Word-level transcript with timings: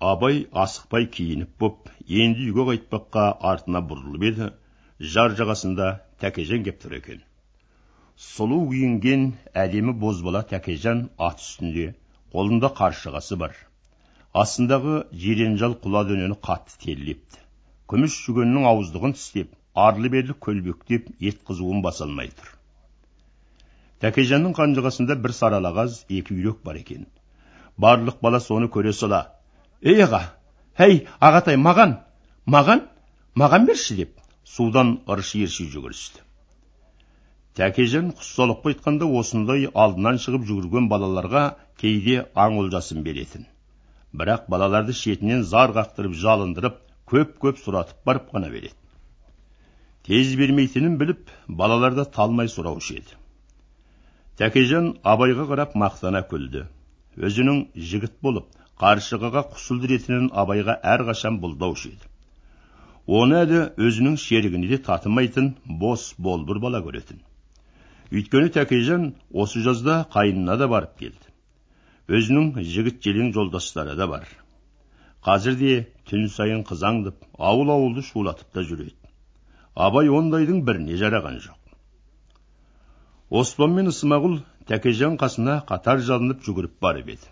абай 0.00 0.44
асықпай 0.54 1.06
киініп 1.14 1.54
боп 1.58 1.88
енді 2.06 2.44
үйге 2.48 2.64
қайтпаққа 2.68 3.22
артына 3.50 3.80
бұрылып 3.90 4.26
еді 4.28 4.50
жар 5.14 5.32
жағасында 5.40 5.88
тәкежан 6.22 6.62
кеп 6.66 6.78
тұр 6.82 6.94
екен. 6.98 7.22
Сұлу 8.26 8.60
киінген 8.70 9.24
әдемі 9.58 9.96
бозбала 9.98 10.44
тәкежан 10.52 11.08
ат 11.18 11.42
үстінде 11.42 11.88
қолында 12.34 12.70
қаршығасы 12.78 13.38
бар. 13.42 13.56
Астындағы 14.38 15.00
жиренжал 15.24 15.74
құла 15.82 16.04
дөнені 16.06 16.36
қатты 16.46 16.78
теллепті 16.84 17.42
күміс 17.90 18.14
жүгеннің 18.26 18.68
ауыздығын 18.70 19.16
тістеп 19.16 19.54
арлы 19.86 20.12
берлі 20.12 20.36
көлбектеп 20.46 21.08
ет 21.30 21.40
қызуын 21.48 21.82
баса 21.82 22.04
алмай 22.06 22.30
тұр. 22.30 22.52
Тәкежанның 24.04 24.54
қанжығасында 24.54 25.18
бір 25.24 25.34
саралағаз 25.34 26.04
екі 26.20 26.36
үйрек 26.36 26.62
бар 26.62 26.78
екен. 26.78 27.08
Барлық 27.78 28.20
бала 28.22 28.38
соны 28.44 28.68
көре 28.70 28.92
сала 28.92 29.22
ей 29.82 30.02
аға 30.06 30.22
әй 30.86 31.04
ағатай 31.20 31.58
маған 31.66 31.98
маған 32.46 32.86
маған 33.42 33.68
берші 33.68 33.98
деп 34.00 34.16
судан 34.56 34.98
ырши 35.14 35.44
ырши 35.46 35.68
жүгірісті 35.74 36.24
тәкежан 37.58 38.10
құссалаққа 38.18 38.72
айтқанда 38.72 39.06
осындай 39.20 39.68
алдынан 39.84 40.18
шығып 40.24 40.44
жүгірген 40.50 40.90
балаларға 40.92 41.44
кейде 41.80 42.20
аң 42.34 42.58
олжасын 42.62 43.02
беретін. 43.02 43.46
Бірақ 44.14 44.46
балаларды 44.52 44.94
шетінен 44.94 45.42
зар 45.42 45.74
қақтырып 45.74 46.14
жалындырып 46.22 46.78
көп 47.10 47.34
көп 47.42 47.58
сұратып 47.64 48.04
барып 48.06 48.30
қана 48.34 48.50
береді 48.52 48.76
тез 50.08 50.30
бермейтінін 50.40 50.94
біліп 51.00 51.28
балалар 51.60 51.92
да 51.98 52.04
талмай 52.08 52.48
сұраушы 52.48 52.94
еді. 52.96 53.16
Тәкежан 54.40 54.94
абайға 55.04 55.44
қарап 55.50 55.74
мақтана 55.76 56.22
күлді. 56.30 56.62
Өзінің 57.18 57.66
жігіт 57.90 58.14
болып 58.24 58.46
қаршығаға 58.82 59.42
құсылдыр 59.54 59.94
етінін 59.96 60.28
абайға 60.42 60.78
әрқашан 60.94 61.38
бұлдаушы 61.42 61.92
еді 61.94 62.10
оны 63.20 63.40
әлі 63.42 63.60
өзінің 63.88 64.18
шерігіне 64.22 64.68
де 64.72 64.78
татымайтын 64.88 65.48
бос 65.82 66.10
болбыр 66.26 66.60
бала 66.64 66.80
көретін 66.84 67.22
өйткені 68.12 68.52
тәкежан 68.56 69.06
осы 69.44 69.62
жазда 69.64 69.94
қайынына 70.14 70.58
да 70.60 70.68
барып 70.74 70.94
келді 71.00 72.16
өзінің 72.18 72.62
жігіт 72.74 73.00
желең 73.04 73.32
жолдастары 73.36 73.96
да 73.96 74.06
бар 74.12 74.28
қазір 75.26 75.58
де 75.62 75.72
түн 76.10 76.28
сайын 76.36 76.62
қызаңдып 76.68 77.26
ауыл 77.50 77.72
ауылды 77.74 78.04
шулатып 78.10 78.52
та 78.54 78.64
жүреді 78.68 78.94
абай 79.88 80.12
ондайдың 80.20 80.62
біріне 80.68 81.00
жараған 81.02 81.36
жоқ 81.48 81.58
оспан 83.42 83.74
мен 83.80 83.90
ысмағұл 83.92 84.38
тәкежан 84.70 85.18
қасына 85.20 85.58
қатар 85.72 86.04
жалынып 86.10 86.46
жүгіріп 86.46 86.78
барып 86.84 87.12
еді 87.16 87.28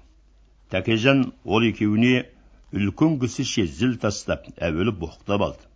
тәкежан 0.74 1.20
ол 1.44 1.66
екеуіне 1.68 2.26
үлкен 2.74 3.18
кісіше 3.22 3.66
зіл 3.78 3.94
тастап 4.02 4.48
әуелі 4.56 4.94
боқтап 5.02 5.44
алды. 5.46 5.68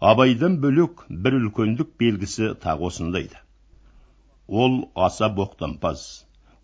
Абайдан 0.00 0.58
бөлек 0.60 1.06
бір 1.08 1.38
үлкендік 1.38 1.94
белгісі 2.00 2.52
тағы 2.62 2.90
осындайды. 2.90 3.38
Ол 4.48 4.90
аса 4.94 5.30
боқтампаз. 5.32 6.04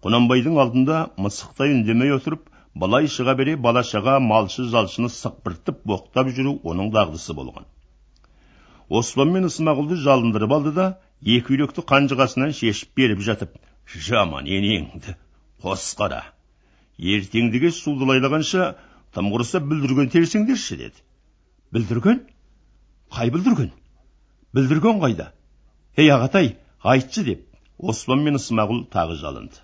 Құнанбайдың 0.04 0.58
алдында 0.62 1.08
мысықтай 1.16 1.72
үндемей 1.76 2.12
отырып 2.18 2.46
былай 2.74 3.08
шыға 3.10 3.34
бере 3.38 3.56
бала 3.56 3.82
шаға 3.86 4.18
малшы 4.22 4.68
жалшыны 4.74 5.10
сықпыртып 5.14 5.82
боқтап 5.88 6.30
жүру 6.36 6.58
оның 6.62 6.92
дағдысы 6.94 7.34
болған. 7.34 7.66
Оспан 8.88 9.32
мен 9.34 9.48
ысмағұлды 9.48 9.98
жалындырып 10.04 10.54
алды 10.58 10.74
да 10.76 10.88
екі 11.22 11.56
үйректі 11.56 11.84
қанжығасынан 11.92 12.54
шешіп 12.60 12.94
беріп 13.00 13.24
жатып 13.26 13.56
жаман 14.08 14.46
енеңді 14.46 15.16
қос 15.64 15.90
қара 15.98 16.22
ертеңдіге 16.98 17.70
судылайлағанша 17.74 18.72
тым 19.14 19.30
құрыса 19.32 19.60
бүлдірген 19.62 20.10
терсеңдерші 20.12 20.78
деді. 20.80 21.02
Бүлдірген? 21.72 22.24
Қай 23.14 23.30
бүлдірген? 23.34 23.70
Бүлдірген 24.54 25.00
қайда? 25.02 25.30
Ей 25.96 26.10
ағатай 26.14 26.56
айтшы 26.82 27.24
деп 27.24 27.44
оспан 27.78 28.24
мен 28.26 28.38
ысмағұл 28.38 28.86
тағы 28.92 29.18
жалынды. 29.20 29.62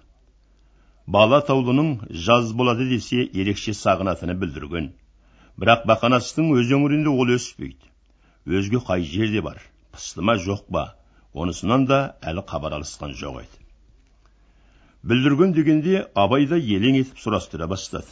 Бала 1.07 1.41
таулының 1.45 1.91
жаз 2.27 2.53
болады 2.53 2.87
десе 2.89 3.25
ерекше 3.27 3.75
сағынатыны 3.77 4.37
бүлдірген. 4.39 4.93
Бірақ 5.59 5.85
бақанастың 5.91 6.55
өз 6.57 6.71
өңірінде 6.79 7.11
ол 7.11 7.35
өспейді. 7.35 7.91
Өзге 8.47 8.81
қай 8.87 9.05
жерде 9.05 9.43
бар? 9.43 9.61
Пысты 9.93 10.23
ма 10.23 10.39
жоқ 10.39 10.65
па? 10.71 10.95
Онысынан 11.35 11.87
да 11.91 12.17
әлі 12.23 12.47
хабар 12.47 12.79
алысқан 12.79 13.15
жоқ 13.19 13.43
еді. 13.43 13.64
Бүлдірген 15.05 15.53
дегенде 15.53 16.07
абай 16.15 16.47
да 16.49 16.57
елең 16.57 16.97
етіп 17.03 17.19
сұрастыра 17.21 17.69
бастады. 17.69 18.09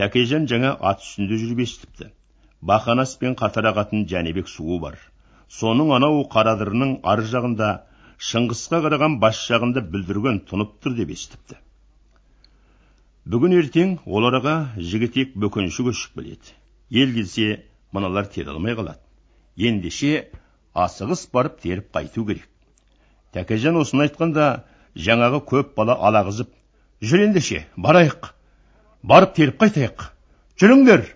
Тәкежан 0.00 0.46
жаңа 0.48 0.72
ат 0.90 1.02
үстінде 1.04 1.36
жүріп 1.42 1.60
естіпті. 1.66 2.08
Бақанаспен 2.64 3.36
қатар 3.36 3.68
ағатын 3.72 4.06
жәнібек 4.08 4.48
суы 4.48 4.78
бар. 4.80 4.96
Соның 5.48 5.92
анау 5.96 6.22
қарадырының 6.32 7.00
ар 7.04 7.20
жағында 7.32 7.70
шыңғысқа 8.30 8.80
қараған 8.86 9.18
бас 9.20 9.42
жағында 9.50 9.82
бүлдірген 9.92 10.40
тұнып 10.48 10.78
тұр 10.80 10.96
деп 10.96 11.12
естіпті. 11.16 11.58
Бүгін 13.30 13.58
ертең 13.60 13.96
ол 14.06 14.28
араға 14.30 14.54
жігітек 14.76 15.36
бөкенші 15.36 15.84
көшіп 15.90 16.16
келеді. 16.16 16.56
Ел 16.90 17.12
келсе 17.12 17.64
мыналар 17.92 18.32
тере 18.32 18.54
алмай 18.54 18.72
қалады. 18.78 19.02
Ендеше 19.56 20.30
асығыс 20.74 21.26
барып 21.32 21.60
теріп 21.60 21.92
қайту 21.92 22.24
керек. 22.26 22.48
Тәкежан 23.32 23.76
осыны 23.76 24.08
айтқанда 24.08 24.64
жаңағы 24.96 25.42
көп 25.50 25.74
бала 25.76 25.96
алағызып 26.08 26.50
жүр 27.02 27.26
ендеше 27.28 27.64
барайық. 27.76 28.32
Барып 29.02 29.34
теріп 29.36 29.60
қайтайық. 29.62 30.10
Жүріңдер 30.60 31.06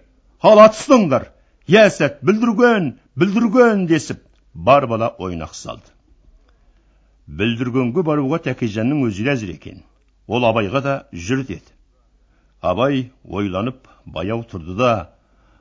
ал 0.40 0.62
ат 0.64 0.78
ұстаңдар 0.78 1.28
иә 1.68 1.88
сәт 1.90 2.22
бүлдірген 2.24 2.94
бүлдірген 3.16 3.86
десіп 3.86 4.22
бар 4.54 4.86
бала 4.86 5.14
ойнақ 5.18 5.54
салды. 5.54 5.90
Бүлдіргенге 7.26 8.04
баруға 8.04 8.42
тәкежанның 8.48 9.06
өзі 9.08 9.28
әзір 9.32 9.54
екен. 9.56 9.82
Ол 10.26 10.44
абайға 10.44 10.80
да 10.84 10.94
жүр 11.12 11.44
деді 11.48 11.74
абай 12.64 13.10
ойланып 13.24 13.88
баяу 14.06 14.44
тұрды 14.48 14.76
да 14.78 14.92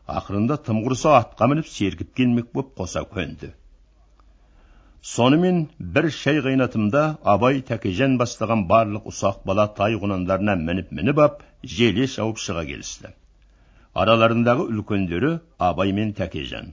ақырында 0.07 0.57
тым 0.63 0.79
құрыса 0.85 1.17
атқа 1.17 1.49
мініп 1.51 1.67
сергіп 1.67 2.13
келмек 2.15 2.51
боп 2.55 2.71
қоса 2.79 3.03
көнді. 3.03 3.51
Сонымен 5.03 5.57
бір 5.95 6.05
шай 6.15 6.37
қайнатымда 6.43 7.01
абай 7.31 7.57
тәкежан 7.67 8.13
бастаған 8.19 8.61
барлық 8.69 9.09
ұсақ 9.11 9.41
бала 9.49 9.65
тай 9.79 9.97
құнандарына 9.99 10.55
мініп 10.59 10.93
мініп 10.99 11.17
ап 11.25 11.41
желе 11.63 12.07
шауып 12.07 12.39
шыға 12.39 12.63
келісті. 12.69 13.11
Араларындағы 13.93 14.69
үлкендері 14.71 15.33
абай 15.59 15.91
мен 15.97 16.13
тәкежан. 16.15 16.71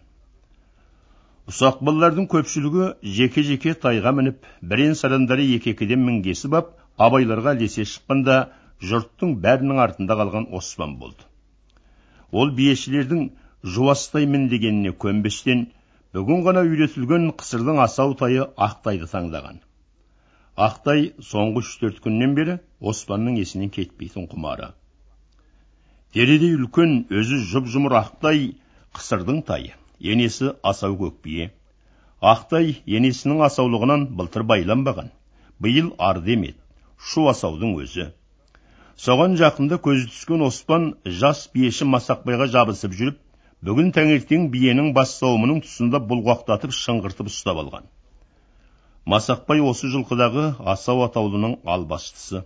Ұсақ 1.50 1.82
балалардың 1.82 2.28
көпшілігі 2.30 2.86
жеке 3.18 3.42
жеке 3.42 3.74
тайға 3.74 4.14
мініп 4.14 4.46
бірен 4.62 4.94
сарандары 4.94 5.48
екі 5.56 5.74
екіден 5.74 6.06
мінгесіп 6.06 6.54
ап 6.60 6.70
абайларға 7.08 7.56
ілесе 7.58 7.88
шыққанда 7.94 8.38
жұрттың 8.92 9.34
бәрінің 9.42 9.82
артында 9.88 10.20
қалған 10.22 10.46
оспан 10.54 10.94
болды. 11.02 11.26
Ол 12.30 12.54
биешілердің 12.54 13.32
жуастай 13.64 14.26
дегеніне 14.26 14.92
көнбестен 14.92 15.66
бүгін 16.16 16.40
ғана 16.42 16.62
үйретілген 16.66 17.28
қысырдың 17.38 17.76
асау 17.84 18.16
тайы 18.18 18.46
ақтайды 18.66 19.06
таңдаған. 19.12 19.60
Ақтай 20.66 21.04
соңғы 21.22 21.62
үш 21.62 21.76
төрт 21.82 22.00
күннен 22.06 22.34
бері 22.38 22.56
оспанның 22.92 23.36
есінен 23.38 23.70
кетпейтін 23.76 24.26
құмары. 24.32 24.72
Тередей 26.10 26.56
үлкен 26.56 26.96
өзі 27.20 27.38
жұп 27.52 27.70
жұмыр 27.70 27.94
ақтай 28.00 28.42
қысырдың 28.98 29.44
тайы 29.46 29.76
енесі 30.00 30.50
асау 30.72 30.98
көкбие. 30.98 31.52
Ақтай 32.20 32.74
енесінің 32.98 33.46
асаулығынан 33.46 34.08
былтыр 34.18 34.42
байланбаған 34.50 35.14
биыл 35.62 35.94
арды 36.10 36.34
емеді 36.34 36.58
шу 36.98 37.28
асаудың 37.30 37.78
өзі. 37.84 38.10
Соған 38.98 39.38
жақында 39.38 39.78
көзі 39.86 40.10
түскен 40.10 40.42
оспан 40.44 40.94
жас 41.22 41.46
биеші 41.54 41.86
масақбайға 41.94 42.50
жабысып 42.58 42.98
жүріп 42.98 43.22
бүгін 43.68 43.90
таңертең 43.96 44.46
биенің 44.54 44.92
бас 44.96 45.16
сауымының 45.20 45.60
тұсында 45.66 46.00
бұлғақтатып 46.10 46.72
шыңғыртып 46.76 47.28
ұстап 47.32 47.60
алған. 47.62 47.84
Масақбай 49.12 49.60
осы 49.64 49.90
жылқыдағы 49.92 50.46
асау 50.74 51.04
атаулының 51.06 51.58
албастысы 51.74 52.44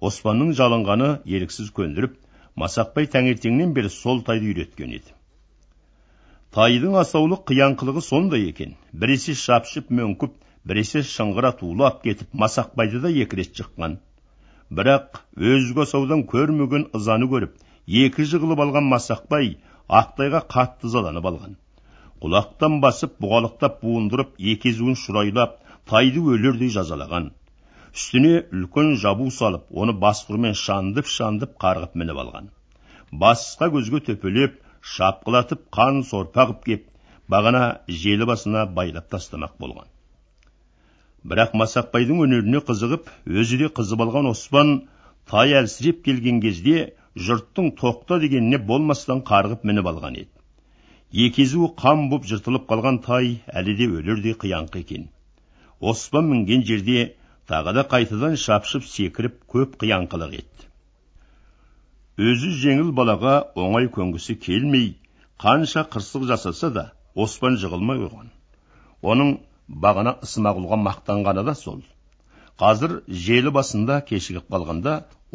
оспанның 0.00 0.52
жалынғаны 0.58 1.10
еріксіз 1.36 1.72
көндіріп 1.78 2.18
масақбай 2.64 3.08
таңертеңнен 3.16 3.72
бері 3.76 3.90
сол 3.96 4.22
тайды 4.28 4.50
үйреткен 4.52 4.92
еді. 4.98 5.16
Тайдың 6.52 6.98
асаулық 7.00 7.46
қияңқылығы 7.48 8.02
сондай 8.04 8.48
екен. 8.50 8.74
Біресе 8.92 9.34
шапшып 9.38 9.88
мөңкіп 9.88 10.34
біресе 10.68 11.02
шыңғыра 11.06 11.52
тулап 11.58 12.02
кетіп 12.04 12.34
масақбайды 12.44 13.00
да 13.02 13.10
екі 13.24 13.38
рет 13.40 13.54
жыққан 13.58 13.96
бірақ 14.78 15.22
өзге 15.36 15.82
асаудан 15.84 16.22
көрмеген 16.32 16.86
ызаны 16.98 17.28
көріп 17.32 17.56
екі 18.02 18.26
жығылып 18.30 18.62
алған 18.64 18.86
масақбай 18.92 19.56
ақтайға 19.88 20.42
қатты 20.54 20.88
ызаланып 20.90 21.28
алған. 21.30 21.56
Құлақтан 22.22 22.78
басып 22.82 23.16
бұғалықтап 23.22 23.80
буындырып 23.82 24.36
екі 24.54 24.70
езуін 24.70 24.98
шұрайлап 25.04 25.56
тайды 25.90 26.22
өлердей 26.34 26.70
жазалаған. 26.76 27.30
Үстіне 27.92 28.34
үлкен 28.56 28.94
жабу 29.02 29.30
салып 29.30 29.66
оны 29.84 29.92
басқұрмен 30.04 30.54
шандып 30.56 31.10
шандып 31.14 31.58
қарғып 31.64 31.98
мініп 31.98 32.20
алған. 32.24 32.46
Басқа 33.12 33.68
көзге 33.74 34.00
төпелеп 34.06 34.54
шапқылатып 34.94 35.66
қан 35.76 36.02
сорпа 36.08 36.46
қып 36.52 36.62
кеп 36.68 36.86
бағана 37.34 37.64
желі 37.88 38.28
басына 38.30 38.64
байлап 38.78 39.10
тастамақ 39.12 39.58
болған. 39.60 39.90
Бірақ 41.28 41.52
масақбайдың 41.58 42.22
өнеріне 42.24 42.62
қызығып 42.68 43.10
өзі 43.42 43.58
де 43.60 43.68
қызып 43.76 44.00
алған 44.06 44.30
оспан 44.30 44.72
тай 45.30 45.54
әлсіреп 45.60 46.02
келген 46.06 46.40
кезде 46.42 46.94
жұрттың 47.16 47.72
тоқта 47.80 48.18
дегеніне 48.22 48.58
болмастан 48.68 49.20
қарғып 49.28 49.64
мініп 49.68 49.88
алған 49.90 50.16
еді. 50.22 50.30
Екі 51.12 51.44
езуі 51.44 51.68
қан 51.76 52.06
боп 52.08 52.24
жыртылып 52.24 52.64
қалған 52.70 53.02
тай 53.04 53.34
әлі 53.52 53.74
де 53.76 53.88
өлердей 53.98 54.36
қияңқы 54.44 54.80
екен. 54.80 55.08
Оспан 55.80 56.30
мінген 56.30 56.64
жерде 56.64 57.14
тағы 57.48 57.74
да 57.76 57.84
қайтадан 57.84 58.36
шапшып 58.40 58.86
секіріп 58.88 59.42
көп 59.52 59.76
қияңқылық 59.82 60.38
етті. 60.40 60.68
Өзі 62.16 62.52
жеңіл 62.62 62.92
балаға 62.96 63.34
оңай 63.60 63.90
көнгісі 63.92 64.38
келмей 64.40 64.94
қанша 65.42 65.84
қырсық 65.92 66.28
жасаса 66.32 66.70
да 66.70 66.92
оспан 67.14 67.58
жығылмай 67.60 68.00
қойған. 68.00 68.32
Оның 69.02 69.36
бағана 69.68 70.16
ысмағұлға 70.24 70.78
мақтанғаны 70.86 71.44
да 71.44 71.54
сол. 71.54 71.82
Қазір 72.62 72.92
желі 73.26 73.50
басында 73.54 73.94
кешігіп 74.08 74.44
қалғанда 74.54 74.92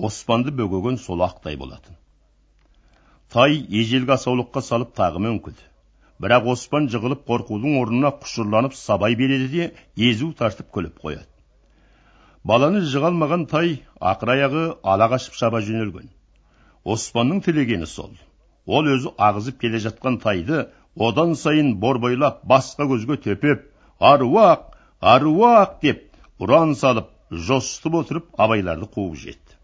оспанды 0.10 0.52
бөгеген 0.60 1.00
сол 1.06 1.24
ақтай 1.26 1.58
болатын 1.60 1.98
тай 3.34 3.58
ежелгі 3.82 4.14
асаулыққа 4.16 4.64
салып 4.68 4.94
тағы 5.00 5.20
мөңкіді 5.26 5.66
бірақ 6.24 6.48
оспан 6.54 6.88
жығылып 6.94 7.26
қорқудың 7.32 7.76
орнына 7.82 8.14
құшырланып 8.22 8.78
сабай 8.82 9.18
береді 9.20 9.50
де 9.56 9.66
езу 10.12 10.30
тартып 10.40 10.70
күліп 10.78 11.04
қояды 11.04 11.28
баланы 12.52 12.86
жыға 12.94 13.12
алмаған 13.12 13.44
тай 13.52 13.76
ақыр 14.14 14.34
аяғы 14.38 14.64
ала 14.94 15.10
қашып 15.16 15.36
шаба 15.42 15.62
жөнелген 15.68 16.08
оспанның 16.96 17.44
тілегені 17.50 17.92
сол 17.98 18.16
ол 18.80 18.88
өзі 18.96 19.12
ағызып 19.30 19.60
келе 19.66 19.84
жатқан 19.90 20.22
тайды 20.24 20.64
одан 21.10 21.36
сайын 21.44 21.76
борбайлап 21.84 22.40
басқа 22.56 22.88
көзге 22.94 23.20
төпеп 23.28 23.68
аруақ 24.14 24.66
аруақ 25.16 25.80
деп 25.84 26.04
ұран 26.40 26.76
салып 26.86 27.17
жосытып 27.32 28.02
отырып 28.02 28.34
абайларды 28.38 28.90
қуып 28.94 29.16
жетті 29.26 29.58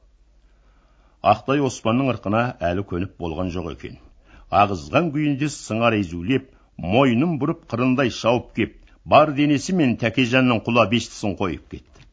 ақтай 1.23 1.61
оспанның 1.63 2.09
ырқына 2.11 2.41
әлі 2.69 2.83
көніп 2.87 3.13
болған 3.23 3.51
жоқ 3.55 3.69
екен. 3.73 3.95
Ағызған 4.51 5.09
күйінде 5.13 5.47
сыңар 5.53 5.95
езулеп 5.95 6.49
мойнын 6.77 7.37
бұрып 7.39 7.63
қырындай 7.71 8.11
шауып 8.11 8.49
кеп 8.57 8.75
бар 9.13 9.31
денесімен 9.37 9.95
тәкежанның 10.01 10.59
құла 10.67 10.85
бестісін 10.91 11.37
қойып 11.39 11.69
кетті. 11.71 12.07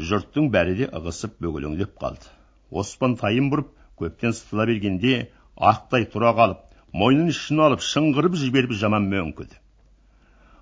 Жұрттың 0.00 0.48
бәрі 0.54 0.78
де 0.80 0.88
ығысып 0.88 1.36
бөгелеңдеп 1.44 1.92
қалды. 2.00 2.32
Оспан 2.70 3.18
тайын 3.20 3.52
бұрып 3.52 3.68
көптен 4.00 4.32
сытыла 4.32 4.64
бергенде 4.70 5.28
ақтай 5.72 6.08
тұра 6.08 6.32
қалып 6.40 6.64
мойнын 6.96 7.28
ішіне 7.34 7.66
алып 7.68 7.84
шыңғырып 7.84 8.40
жіберіп 8.40 8.72
жаман 8.80 9.12
мөңкіді. 9.12 9.60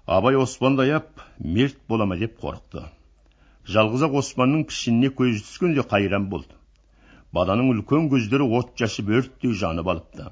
Абай 0.06 0.34
оспанды 0.34 0.88
аяп 0.88 1.22
мерт 1.38 1.78
бола 1.88 2.06
ма? 2.06 2.16
деп 2.16 2.40
қорықты. 2.42 2.88
Жалғыз 3.74 4.04
ақ 4.06 4.14
оспанның 4.22 4.64
пішініне 4.70 5.10
көзі 5.18 5.42
түскенде 5.44 5.84
қайран 5.92 6.28
болды. 6.32 6.54
Баланың 7.36 7.72
үлкен 7.74 8.08
көздері 8.12 8.46
от 8.58 8.70
шашып 8.80 9.10
өрттей 9.18 9.52
жанып 9.62 9.90
алыпты. 9.92 10.30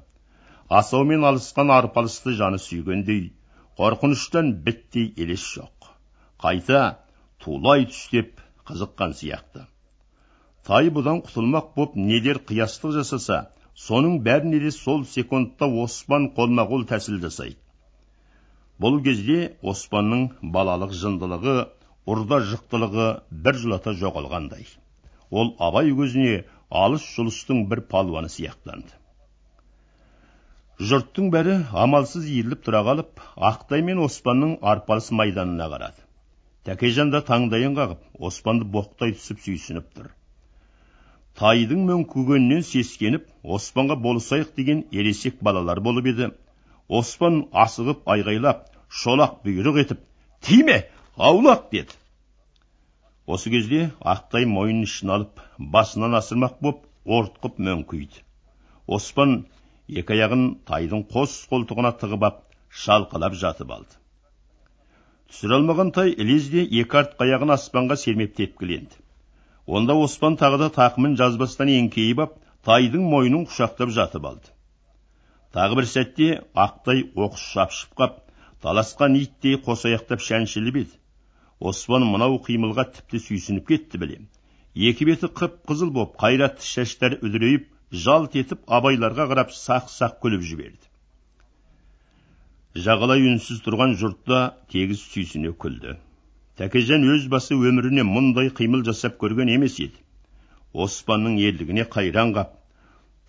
Асаумен 0.79 1.25
алысқан 1.29 1.71
арпалысты 1.75 2.33
жаны 2.39 2.57
сүйгендей 2.63 3.27
қорқыныштан 3.77 4.51
біттей 4.65 5.11
елес 5.15 5.45
жоқ. 5.53 5.91
Қайта 6.41 6.81
тулай 7.43 7.85
түстеп 7.91 8.41
қызыққан 8.65 9.13
сияқты. 9.21 9.67
Тай 10.65 10.89
бұдан 10.97 11.21
құтылмақ 11.27 11.69
боп 11.77 11.95
нелер 11.95 12.41
қиястық 12.49 12.97
жасаса 12.97 13.43
соның 13.77 14.17
бәріне 14.25 14.59
де 14.65 14.73
сол 14.73 15.05
секундта 15.05 15.69
оспан 15.85 16.31
қолма 16.35 16.65
қол 16.67 16.89
тәсіл 16.89 17.21
жасайды. 17.21 17.61
Бұл 18.81 18.99
кезде 19.05 19.57
оспанның 19.61 20.27
балалық 20.41 20.91
жындылығы 20.97 21.57
ұрда 22.07 22.39
жықтылығы 22.49 23.07
бір 23.45 23.59
жылата 23.63 23.93
жоғалғандай. 24.01 24.63
Ол 25.29 25.53
абай 25.59 25.91
көзіне 25.91 26.45
алыс 26.83 27.03
жұлыстың 27.15 27.65
бір 27.71 27.83
палуаны 27.91 28.31
сияқтанды. 28.31 28.93
Жұрттың 30.77 31.31
бәрі 31.33 31.55
амалсыз 31.83 32.27
иіріліп 32.29 32.63
тұра 32.67 32.83
қалып 32.87 33.23
ақтай 33.49 33.81
мен 33.83 33.99
оспанның 34.05 34.59
арпалыс 34.61 35.09
майданына 35.19 35.67
қарады. 35.73 36.03
Тәкежан 36.69 37.11
да 37.11 37.23
таңдайын 37.25 37.75
қағып 37.77 38.23
оспанды 38.29 38.67
боқтай 38.77 39.15
түсіп 39.17 39.41
сүйсініп 39.43 39.87
тұр. 39.97 40.11
Тайдың 41.39 41.83
мөңкігенінен 41.89 42.63
сескеніп 42.65 43.25
оспанға 43.57 43.97
болысайық 44.03 44.53
деген 44.57 44.85
ересек 44.91 45.41
балалар 45.41 45.81
болып 45.81 46.11
еді. 46.13 46.29
Оспан 46.87 47.47
асығып 47.51 48.05
айғайлап 48.13 48.67
шолақ 49.01 49.41
бұйрық 49.45 49.81
етіп 49.83 50.05
тиме 50.41 50.77
аулақ 51.17 51.69
деді 51.71 51.97
осы 53.35 53.49
кезде 53.49 53.79
ақтай 54.15 54.45
мойнын 54.45 54.83
ішін 54.85 55.13
алып 55.15 55.39
басынан 55.75 56.17
асырмақ 56.17 56.59
боп 56.65 56.83
ортқып 57.19 57.57
мөңкиді 57.67 58.21
оспан 58.97 59.33
екі 60.01 60.13
аяғын 60.13 60.43
тайдың 60.69 61.01
қос 61.13 61.33
қолтығына 61.53 61.91
тығып 62.01 62.25
ап 62.27 62.43
шалқалап 62.83 63.37
жатып 63.41 63.71
алды. 63.77 63.97
Түсіре 65.31 65.57
алмаған 65.57 65.89
тай 65.95 66.13
ілезде 66.13 66.67
екі 66.81 66.99
артқы 67.01 67.25
аяғын 67.25 67.55
аспанға 67.55 67.97
сермеп 68.03 68.35
тепкіленді. 68.37 69.01
Онда 69.65 69.95
оспан 70.03 70.37
тағы 70.39 70.61
да 70.63 70.69
тақымын 70.77 71.17
жазбастан 71.19 71.73
еңкейіп 71.73 72.23
ап 72.27 72.37
тайдың 72.67 73.09
мойнын 73.09 73.47
құшақтап 73.49 73.91
жатып 73.97 74.29
алды. 74.29 74.53
Тағы 75.55 75.81
бір 75.81 75.89
сәтте 75.95 76.29
ақтай 76.53 77.03
оқыс 77.15 77.49
шапшып 77.55 77.97
қап 77.97 78.21
таласқан 78.61 79.17
иттей 79.19 79.57
қосаяқтап 79.65 80.23
шәншіліп 80.23 80.81
еді. 80.85 80.95
Оспан 81.59 82.05
мынау 82.07 82.37
қимылға 82.47 82.85
тіпті 82.97 83.21
сүйсініп 83.27 83.67
кетті 83.71 84.01
білем. 84.01 84.27
Екі 84.75 85.07
беті 85.09 85.29
қып 85.39 85.61
қызыл 85.69 85.89
боп 85.93 86.17
қайратты 86.21 86.65
шаштары 86.65 87.17
үдірейіп 87.25 87.65
жалт 87.91 88.35
етіп 88.37 88.65
абайларға 88.67 89.25
қарап 89.31 89.53
сақ 89.55 89.87
сақ 89.89 90.19
күліп 90.21 90.43
жіберді. 90.45 90.85
Жағалай 92.77 93.23
үнсіз 93.25 93.63
тұрған 93.65 93.95
жұрт 93.97 94.19
та 94.29 94.41
тегіс 94.69 95.01
сүйсіне 95.13 95.53
күлді. 95.63 95.95
Тәкежан 96.61 97.07
өз 97.09 97.25
басы 97.31 97.57
өміріне 97.57 98.05
мұндай 98.05 98.51
қимыл 98.59 98.83
жасап 98.85 99.17
көрген 99.21 99.49
емес 99.53 99.79
еді. 99.81 99.97
Оспанның 100.73 101.39
ерлігіне 101.41 101.87
қайран 101.89 102.35
қап. 102.35 102.53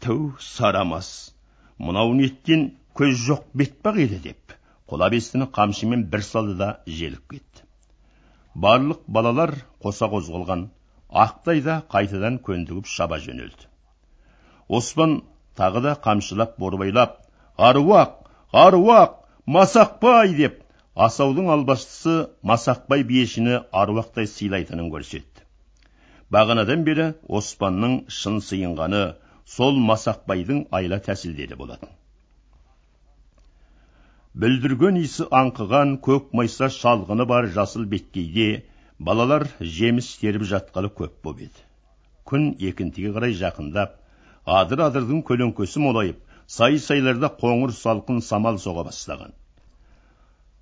Түу 0.04 0.34
сарамас! 0.40 1.32
Мынау 1.78 2.12
неттен 2.18 2.74
көз 2.98 3.16
жоқ 3.24 3.48
бетпақ 3.54 4.02
еді! 4.04 4.20
деп. 4.28 4.52
Қолабестіні 4.88 5.48
қамшымен 5.52 6.04
бір 6.12 6.24
салды 6.24 6.58
да 6.60 6.68
желіп 6.86 7.24
кетті. 7.32 7.57
Барлық 8.54 9.00
балалар 9.06 9.54
қоса 9.84 10.08
қозғалған 10.12 10.68
ақтай 11.24 11.62
да 11.64 11.82
қайтадан 11.94 12.38
көндігіп 12.44 12.86
шаба 12.86 13.18
жөнелді. 13.24 13.68
Оспан 14.68 15.22
тағы 15.56 15.82
да 15.82 15.96
қамшылап 16.04 16.56
борбайлап 16.58 17.18
аруақ 17.56 18.14
аруақ 18.52 19.14
масақбай! 19.46 20.34
деп 20.36 20.62
асаудың 20.94 21.50
албастысы 21.54 22.28
масақбай 22.42 23.04
биешіні 23.10 23.60
аруақтай 23.72 24.26
сыйлайтынын 24.26 24.90
көрсетті. 24.94 25.44
Бағанадан 26.30 26.84
бері 26.84 27.12
оспанның 27.28 28.02
шын 28.20 28.42
сыйынғаны 28.48 29.04
сол 29.56 29.78
масақбайдың 29.90 30.66
айла 30.72 30.98
тәсілдері 30.98 31.56
болатын. 31.56 31.88
Бүлдірген 34.36 34.98
исі 35.00 35.24
аңқыған 35.32 35.94
көк 36.04 36.34
майса 36.36 36.68
шалғыны 36.74 37.24
бар 37.30 37.48
жасыл 37.54 37.86
беткейде 37.92 38.48
балалар 38.98 39.46
жеміс 39.60 40.10
теріп 40.20 40.44
жатқалы 40.50 40.90
көп 41.00 41.14
боп 41.24 41.40
еді. 41.40 41.64
Күн 42.28 42.50
екінтіге 42.70 43.14
қарай 43.16 43.34
жақындап 43.38 43.96
адыр 44.44 44.84
адырдың 44.88 45.22
көлеңкесі 45.30 45.80
молайып 45.80 46.20
сай 46.46 46.78
сайларда 46.78 47.30
қоңыр 47.40 47.72
салқын 47.78 48.20
самал 48.28 48.60
соға 48.60 48.84
бастаған. 48.90 49.32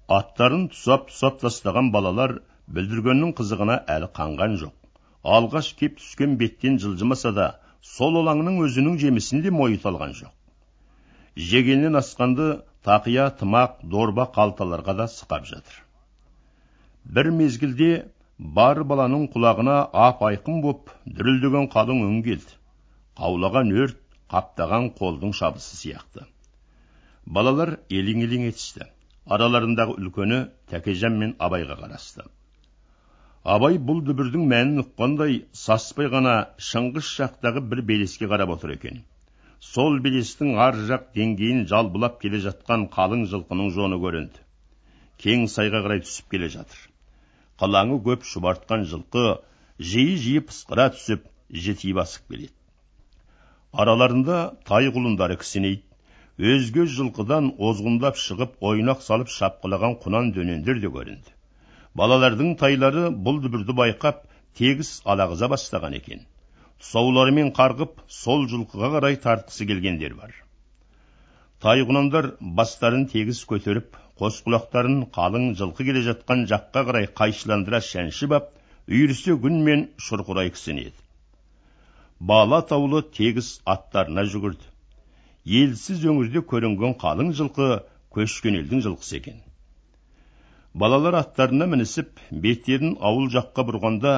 Аттарын 0.08 0.68
тұсап 0.70 1.11
тұсап 1.11 1.40
тастаған 1.42 1.90
балалар 1.90 2.38
бүлдіргеннің 2.70 3.35
қызығына 3.40 3.80
әлі 3.96 4.12
қанған 4.14 4.56
жоқ. 4.62 4.75
Алғаш 5.25 5.73
кеп 5.80 5.99
түскен 5.99 6.38
беттен 6.38 6.78
жылжымаса 6.78 7.32
да 7.35 7.46
сол 7.82 8.20
олаңның 8.23 8.62
өзінің 8.62 8.99
жемісін 9.02 9.42
де 9.42 9.50
мойыта 9.50 9.90
алған 9.90 10.14
жоқ. 10.14 10.32
Жегеннен 11.37 11.99
асқанды 11.99 12.62
тақия 12.87 13.31
тымақ 13.40 13.81
дорба 13.95 14.28
қалталарға 14.37 14.95
да 15.00 15.07
сықап 15.11 15.47
жатыр. 15.50 15.81
Бір 17.05 17.31
мезгілде 17.38 17.90
бар 18.59 18.83
баланың 18.90 19.26
құлағына 19.35 19.76
ап 20.07 20.23
айқын 20.28 20.61
боп 20.62 20.93
дүрілдеген 21.07 21.69
қалың 21.75 22.02
үн 22.07 22.23
келді. 22.26 22.57
Қаулаған 23.19 23.73
өрт 23.83 24.00
қаптаған 24.33 24.90
қолдың 24.99 25.33
шабысы 25.40 25.76
сияқты. 25.81 26.26
Балалар 27.26 27.78
елең 27.90 28.23
елең 28.26 28.47
етісті. 28.50 28.87
Араларындағы 29.26 29.97
үлкені 29.99 30.40
тәкежан 30.71 31.16
мен 31.19 31.35
абайға 31.43 31.78
қарасты. 31.81 32.26
Абай 33.57 33.78
бұл 33.88 34.02
дүбірдің 34.07 34.47
мәнін 34.52 34.83
ұққандай 34.85 35.40
саспай 35.55 36.11
ғана 36.12 36.37
шыңғыс 36.69 37.11
жақтағы 37.21 37.62
бір 37.71 37.83
белеске 37.90 38.31
қарап 38.31 38.52
отыр 38.55 38.75
екен. 38.76 39.02
Сол 39.60 40.00
белестің 40.04 40.56
ар 40.66 40.76
жақ 40.88 41.06
деңгейін 41.16 41.64
жалбылап 41.70 42.20
келе 42.20 42.40
жатқан 42.44 42.86
қалың 42.96 43.25
жылқының 43.32 43.70
жоны 43.76 43.98
көрінді. 44.02 44.42
Кең 45.22 45.46
сайға 45.48 45.80
қарай 45.86 46.02
түсіп 46.04 46.28
келе 46.34 46.48
жатыр. 46.52 46.78
Қылаңы 47.60 47.98
көп 48.08 48.26
шұбартқан 48.30 48.84
жылқы 48.90 49.25
жиі 49.92 50.16
жиі 50.25 50.42
пысқыра 50.50 50.90
түсіп 50.92 51.25
жіти 51.66 51.94
басып 51.96 52.28
келеді. 52.28 52.52
Араларында 53.72 54.38
тай 54.68 54.90
құлындары 54.92 55.38
кісінейді. 55.40 55.82
Өзге 56.36 56.84
жылқыдан 56.92 57.54
озғындап 57.56 58.20
шығып 58.20 58.58
ойнақ 58.60 59.00
салып 59.04 59.32
шапқылаған 59.32 59.96
құнан 60.04 60.32
дөнендер 60.36 60.82
де 60.82 60.92
көрінді. 60.92 61.32
Балалардың 61.96 62.56
тайлары 62.60 63.08
бұл 63.28 63.40
дүбірді 63.40 63.72
байқап 63.78 64.26
тегіс 64.60 64.98
алағыза 65.08 65.48
бастаған 65.48 65.96
екен. 65.96 66.26
Тұсауларымен 66.83 67.52
қарғып 67.56 68.02
сол 68.23 68.45
жылқыға 68.52 68.90
қарай 68.97 69.16
тартқысы 69.26 69.66
келгендер 69.71 70.16
бар 70.18 70.35
тай 71.64 71.85
құнандар 71.88 72.28
бастарын 72.59 73.06
тегіс 73.12 73.40
көтеріп 73.52 73.97
қос 74.21 74.42
құлақтарын 74.47 74.99
қалың 75.16 75.49
жылқы 75.61 75.87
келе 75.88 76.02
жатқан 76.09 76.45
жаққа 76.52 76.85
қарай 76.90 77.09
қайшыландыра 77.21 77.80
шәншіп 77.88 78.37
ап 78.38 78.52
үйірсе 78.88 79.38
күнмен 79.47 79.88
шұрқырай 80.09 80.52
кісінеді 80.54 80.95
бала 82.33 82.61
таулы 82.71 83.02
тегіс 83.18 83.50
аттарына 83.76 84.25
жүгірді 84.35 84.71
елсіз 85.62 86.04
өңірде 86.12 86.45
көрінген 86.52 86.97
қалың 87.02 87.33
жылқы 87.40 87.73
көшкен 88.16 88.61
елдің 88.61 88.85
жылқысы 88.87 89.18
екен 89.23 89.42
балалар 90.83 91.23
аттарына 91.23 91.68
мінісіп 91.73 92.21
беттерін 92.47 92.97
ауыл 93.11 93.28
жаққа 93.35 93.64
бұрғанда 93.68 94.16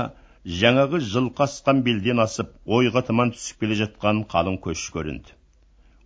жаңағы 0.48 0.98
жылқы 1.04 1.42
асқан 1.44 1.82
белден 1.84 2.22
асып 2.22 2.54
ойға 2.76 3.02
тыман 3.04 3.34
түсіп 3.34 3.64
келе 3.64 3.76
жатқан 3.82 4.22
қалың 4.32 4.54
көш 4.64 4.84
көрінді. 4.94 5.34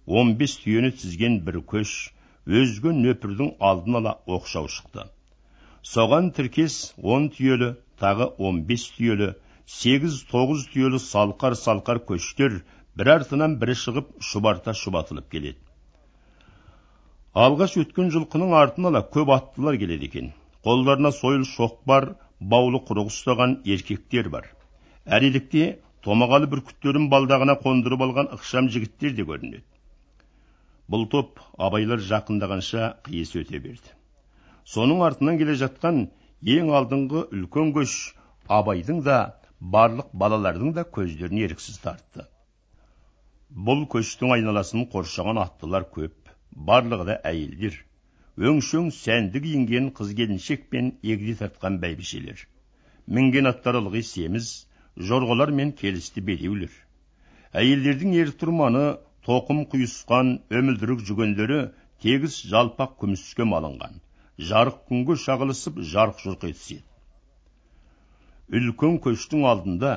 Он 0.07 0.33
бес 0.41 0.57
түйені 0.65 0.91
тізген 0.99 1.37
бір 1.47 1.61
көш 1.73 1.93
өзге 2.61 2.91
нөпірдің 2.97 3.53
алдын 3.69 4.01
ала 4.01 4.17
оқшау 4.27 4.67
шықты. 4.67 5.05
Соған 5.87 6.33
тіркес 6.35 6.95
он 7.03 7.29
түйелі 7.37 7.77
тағы 8.03 8.33
он 8.49 8.65
бес 8.67 8.89
түйелі 8.97 9.29
сегіз 9.79 10.19
тоғыз 10.33 10.67
түйелі 10.73 10.99
салқар 11.05 11.55
салқар 11.61 12.03
көштер 12.11 12.59
бір 12.99 13.13
артынан 13.15 13.55
бірі 13.63 13.79
шығып 13.79 14.11
шұбарта 14.33 14.75
шұбатылып 14.75 15.31
келеді. 15.31 15.59
Алғаш 17.33 17.79
өткен 17.85 18.11
жылқының 18.11 18.59
артын 18.59 18.91
ала 18.91 19.07
көп 19.07 19.31
аттылар 19.39 19.79
келеді 19.79 20.11
екен. 20.11 20.35
Қолдарына 20.67 21.15
сойыл 21.15 21.47
шоқпар 21.49 22.17
баулы 22.51 22.81
құрық 22.89 23.11
ұстаған 23.13 23.59
еркектер 23.69 24.29
бар. 24.35 24.49
Әрелікте 25.07 25.67
томағалы 26.07 26.49
бүркіттерін 26.53 27.09
балдағына 27.13 27.59
қондырып 27.63 28.03
алған 28.07 28.33
ықшам 28.37 28.71
жігіттер 28.75 29.15
де 29.19 29.27
көрінеді. 29.29 29.63
Бұл 30.91 31.07
топ 31.13 31.39
абайлар 31.59 32.03
жақындағанша 32.03 32.89
қиыс 33.07 33.37
өте 33.39 33.61
берді. 33.63 33.95
Соның 34.65 35.05
артынан 35.07 35.39
келе 35.39 35.55
жатқан 35.61 36.03
ең 36.57 36.73
алдыңғы 36.79 37.23
үлкен 37.37 37.73
көш 37.77 37.95
абайдың 38.59 39.03
да 39.07 39.19
барлық 39.63 40.11
балалардың 40.25 40.75
да 40.77 40.85
көздерін 40.99 41.45
еріксіз 41.47 41.79
тартты. 41.85 42.27
Бұл 43.53 43.87
көштің 43.95 44.35
айналасын 44.37 44.89
қоршаған 44.93 45.39
аттылар 45.45 45.87
көп 45.95 46.35
барлығы 46.53 47.07
да 47.13 47.21
әйелдер. 47.31 47.79
Өңшөң 48.39 48.93
сәнді 48.99 49.43
киінген 49.47 49.91
қыз 49.99 50.15
келіншек 50.21 50.69
пен 50.71 50.93
егде 51.03 51.35
тартқан 51.41 51.81
бәйбішелер. 51.83 52.47
Мінген 53.07 53.51
аттар 53.51 53.81
ылғи 53.83 54.03
семіз 54.13 54.53
жорғалар 55.11 55.53
мен 55.59 55.73
келісті 55.83 56.25
бедеулер 56.29 56.73
әйелдердің 57.63 58.15
ер 58.17 58.31
тұрманы 58.41 58.85
тоқым 59.27 59.67
құйысқан 59.73 60.31
өмілдірік 60.59 61.03
жүгендері 61.09 61.59
тегіс 62.05 62.39
жалпақ 62.53 62.95
күміске 63.03 63.45
малынған. 63.49 64.01
Жарық 64.51 64.79
күнге 64.89 65.19
шағылысып 65.21 65.83
жарқ 65.93 66.23
жұрқ 66.25 66.47
етіседі 66.49 66.83
үлкен 68.57 68.97
көштің 69.05 69.45
алдында 69.49 69.93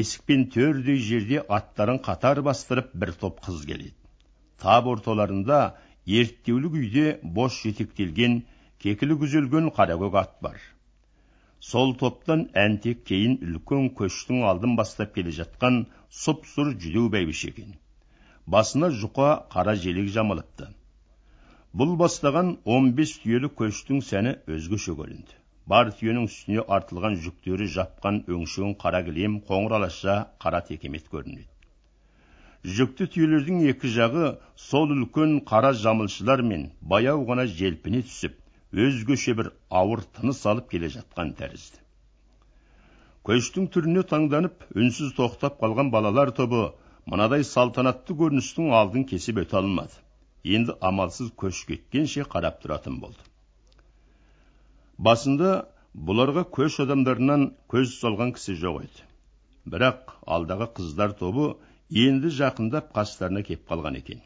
есік 0.00 0.26
пен 0.30 0.44
төрдей 0.54 0.98
жерде 1.02 1.40
аттарын 1.58 1.98
қатар 2.08 2.42
бастырып 2.48 2.92
бір 2.94 3.14
топ 3.22 3.40
қыз 3.46 3.62
келеді. 3.70 3.94
Тап 4.62 4.86
орталарында 4.92 5.60
ерттеулі 6.06 6.70
күйде 6.74 7.04
бос 7.36 7.58
жетектелген 7.62 8.40
кекілі 8.82 9.16
күзелген 9.22 9.70
қаракөк 9.76 10.18
ат 10.22 10.34
бар. 10.46 10.58
Сол 11.60 11.94
топтан 12.00 12.44
әнтек 12.62 13.02
кейін 13.08 13.38
үлкен 13.46 13.88
көштің 14.00 14.44
алдын 14.50 14.76
бастап 14.80 15.14
келе 15.14 15.32
жатқан 15.38 15.80
сұп 16.22 16.44
сұр 16.52 16.74
жүдеу 16.84 17.08
бәйбіше 17.14 17.48
екен. 17.52 17.72
Басына 18.46 18.92
жұқа 19.00 19.30
қара 19.54 19.74
желек 19.86 20.12
жамылыпты. 20.18 20.68
Бұл 21.74 21.96
бастаған 22.02 22.54
он 22.76 22.92
бес 23.00 23.16
түйелі 23.24 23.50
көштің 23.62 24.04
сәні 24.10 24.36
өзгеше 24.46 24.94
көрінді. 25.00 25.34
Бар 25.66 25.90
түйенің 25.98 26.28
үстіне 26.30 26.62
артылған 26.76 27.18
жүктері 27.24 27.66
жапқан 27.74 28.22
өңшең 28.36 28.76
қара 28.84 29.02
кілем 29.08 29.40
қоңыр 29.48 29.80
алаша 29.80 30.14
қара 30.44 30.62
текемет 30.68 31.10
көрінеді. 31.10 31.50
Жүкті 32.66 33.06
түйелердің 33.14 33.60
екі 33.70 33.88
жағы 33.94 34.28
сол 34.58 34.90
үлкен 34.90 35.36
қара 35.46 35.70
жамылшылар 35.78 36.40
мен 36.42 36.64
баяу 36.92 37.20
ғана 37.28 37.44
желпіне 37.46 38.00
түсіп 38.06 38.40
өзгеше 38.84 39.34
бір 39.40 39.50
ауыр 39.80 40.02
тыныс 40.16 40.40
алып 40.50 40.66
келе 40.72 40.90
жатқан 40.94 41.30
тәрізді. 41.38 41.78
Көштің 43.26 43.68
түріне 43.74 44.02
таңданып 44.10 44.66
үнсіз 44.74 45.14
тоқтап 45.18 45.60
қалған 45.62 45.92
балалар 45.94 46.32
тобы 46.34 46.64
мынадай 47.06 47.46
салтанатты 47.46 48.16
көріністің 48.18 48.74
алдын 48.80 49.06
кесіп 49.12 49.40
өте 49.44 49.60
алмады. 49.60 50.02
Енді 50.42 50.74
амалсыз 50.90 51.30
көш 51.38 51.62
кеткенше 51.70 52.26
қарап 52.34 52.58
тұратын 52.64 52.98
болды. 53.02 53.22
Басында 54.98 55.52
бұларға 55.94 56.46
көш 56.58 56.80
адамдарынан 56.82 57.52
көз 57.70 57.94
салған 58.00 58.34
кісі 58.34 58.58
жоқ 58.62 58.82
еді. 58.88 59.06
Бірақ 59.66 60.14
алдағы 60.26 60.70
қыздар 60.78 61.14
тобы 61.18 61.54
енді 61.90 62.30
жақындап 62.34 62.90
қастарына 62.94 63.42
кеп 63.46 63.68
қалған 63.70 63.98
екен. 63.98 64.20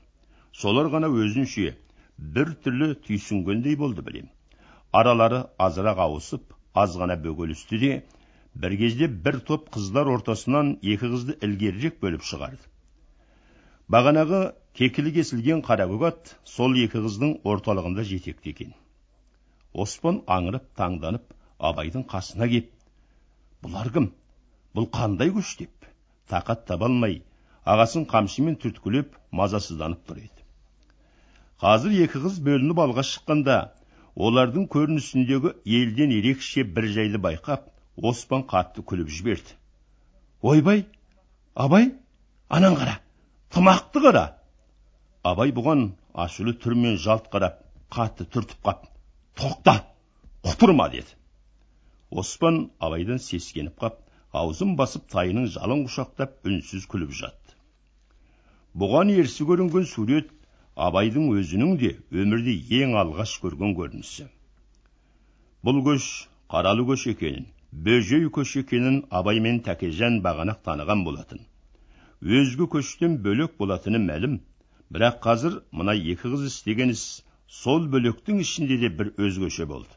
Солар 0.52 0.88
ғана 0.93 1.11
өзінше 1.12 1.75
бір 2.17 2.55
түрлі 2.64 2.95
түйсінгендей 3.05 3.76
болды 3.76 4.02
білем. 4.02 4.31
Аралары 4.93 5.45
азырақ 5.59 6.00
ауысып 6.07 6.55
аз 6.75 6.97
ғана 6.97 7.17
бөгелісті 7.21 7.79
де 7.79 7.93
бір 8.55 8.76
кезде 8.81 9.09
бір 9.09 9.40
топ 9.40 9.69
қыздар 9.76 10.09
ортасынан 10.09 10.79
екі 10.83 11.12
қызды 11.12 11.37
ілгерірек 11.45 12.00
бөліп 12.00 12.25
шығарды. 12.25 12.64
Бағанағы 13.90 14.55
кекілі 14.75 15.12
кесілген 15.12 15.62
қара 15.62 15.87
көк 15.90 16.07
ат 16.09 16.37
сол 16.45 16.76
екі 16.81 17.05
қыздың 17.05 17.40
орталығында 17.45 18.05
жетекте 18.09 18.50
екен. 18.50 18.73
Оспан 19.75 20.23
аңырып 20.26 20.64
таңданып 20.76 21.35
абайдың 21.59 22.09
қасына 22.09 22.49
кеп 22.49 22.73
бұлар 23.62 23.93
кім? 23.93 24.12
Бұл 24.75 24.88
қандай 24.88 25.31
күш? 25.35 25.59
деп 25.59 25.71
тақат 26.31 26.64
таба 26.67 26.87
алмай 26.87 27.23
ағасын 27.71 28.07
қамшымен 28.11 28.57
түрткілеп 28.62 29.17
мазасызданып 29.41 30.07
тұр 30.09 30.23
еді. 30.25 30.47
Қазір 31.61 31.97
екі 32.07 32.23
қыз 32.25 32.39
бөлініп 32.47 32.81
алға 32.85 33.05
шыққанда 33.07 33.59
олардың 34.17 34.67
көрінісіндегі 34.75 35.53
елден 35.79 36.15
ерекше 36.17 36.65
бір 36.65 36.89
жайды 36.97 37.21
байқап 37.27 37.69
оспан 38.11 38.47
қатты 38.53 38.83
күліп 38.83 39.12
жіберді. 39.12 39.55
Ойбай 40.43 40.87
абай 41.55 41.93
анан 42.49 42.77
қара 42.81 42.97
тымақты 43.55 44.03
қара! 44.07 44.25
Абай 45.23 45.53
бұған 45.53 45.91
ашулы 46.15 46.55
түрмен 46.65 46.97
жалт 46.97 47.29
қарап 47.33 47.61
қатты 47.93 48.25
түртіп 48.25 48.62
қап 48.65 48.87
тоқта 49.37 49.75
құтырма! 50.47 50.89
деді. 50.91 51.12
Оспан 52.11 52.71
абайдан 52.81 53.19
сескеніп 53.19 53.77
қап 53.83 54.00
аузын 54.33 54.77
басып 54.79 55.11
тайының 55.12 55.50
жалын 55.55 55.85
құшақтап 55.89 56.41
үнсіз 56.47 56.87
күліп 56.91 57.12
жатты. 57.21 57.40
Бұған 58.75 59.12
ерсі 59.15 59.47
көрінген 59.49 59.87
сурет 59.91 60.29
абайдың 60.77 61.31
өзінің 61.37 61.79
де 61.81 61.95
өмірде 62.11 62.55
ең 62.83 62.97
алғаш 63.03 63.39
көрген 63.45 63.75
көрінісі. 63.79 64.29
Бұл 65.65 65.83
көш 65.87 66.11
қаралы 66.53 66.87
көш 66.89 67.09
екенін 67.15 67.49
бөжей 67.73 68.27
көш 68.37 68.57
екенін 68.61 69.03
абай 69.11 69.41
мен 69.41 69.61
тәкежан 69.67 70.21
бағанақ 70.23 70.62
таныған 70.67 71.05
болатын. 71.07 71.41
Өзге 72.21 72.67
көштен 72.75 73.19
бөлек 73.25 73.57
болатыны 73.59 74.00
мәлім 74.07 74.41
бірақ 74.91 75.21
қазір 75.27 75.61
мына 75.73 75.95
екі 75.95 76.33
қыз 76.33 76.47
істеген 76.49 76.91
іс 76.95 77.05
сол 77.47 77.87
бөлектің 77.93 78.41
ішінде 78.45 78.79
де 78.83 78.91
бір 78.91 79.12
өзгеше 79.19 79.67
болды. 79.71 79.95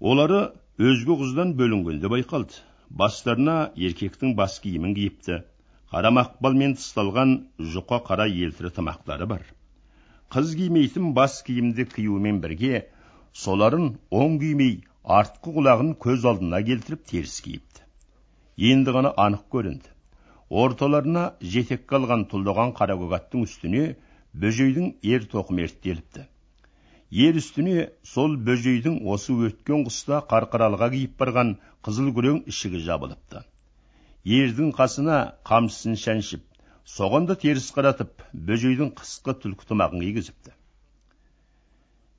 Олары 0.00 0.42
өзге 0.78 1.18
қыздан 1.22 1.54
бөлінгенде 1.60 2.10
байқалды. 2.10 2.58
Бастарына 2.90 3.72
еркектің 3.76 4.34
бас 4.36 4.58
киімін 4.60 4.94
киіпті. 4.94 5.44
Қара 5.92 6.08
мақпалмен 6.16 6.72
тысталған 6.78 7.32
жұқа 7.72 7.98
қара 8.06 8.24
елтірі 8.44 8.70
тымақтары 8.78 9.26
бар. 9.28 9.42
Қыз 10.32 10.54
кимейтін 10.56 11.10
бас 11.18 11.42
киімді 11.44 11.84
киюмен 11.90 12.38
бірге 12.40 12.86
соларын 13.40 13.90
оң 14.22 14.38
кимей 14.40 14.78
артқы 15.18 15.52
құлағын 15.58 15.92
көз 16.04 16.24
алдына 16.30 16.62
келтіріп 16.70 17.04
теріс 17.12 17.36
киіпті. 17.44 17.84
Енді 18.70 18.96
ғана 18.96 19.12
анық 19.26 19.44
көрінді. 19.52 19.92
Орталарына 20.64 21.26
жетекке 21.56 22.00
алған 22.00 22.24
тұлдаған 22.32 22.72
қаракөк 22.80 23.12
аттың 23.20 23.44
үстіне 23.44 23.84
бөжейдің 24.32 24.90
ер 25.12 25.28
тоқымы 25.36 25.68
ерттеліпті. 25.68 26.24
Ер 27.28 27.36
үстіне 27.36 27.90
сол 28.16 28.40
бөжейдің 28.48 29.02
осы 29.04 29.36
өткен 29.36 29.84
құста 29.88 30.24
қарқаралыға 30.32 30.92
киіп 30.96 31.18
барған 31.20 31.58
қызыл 31.84 32.14
күрең 32.16 32.44
ішігі 32.48 32.80
жабылыпты. 32.88 33.44
Ердің 34.24 34.72
қасына 34.78 35.20
қамшысын 35.48 35.98
шәншіп 36.06 36.48
соған 36.96 37.28
да 37.30 37.38
теріс 37.44 37.70
қаратып 37.76 38.26
бөжейдің 38.50 38.92
қысқы 39.02 39.38
түлкі 39.44 39.70
тымағын 39.72 40.04
кигізіпті 40.06 40.56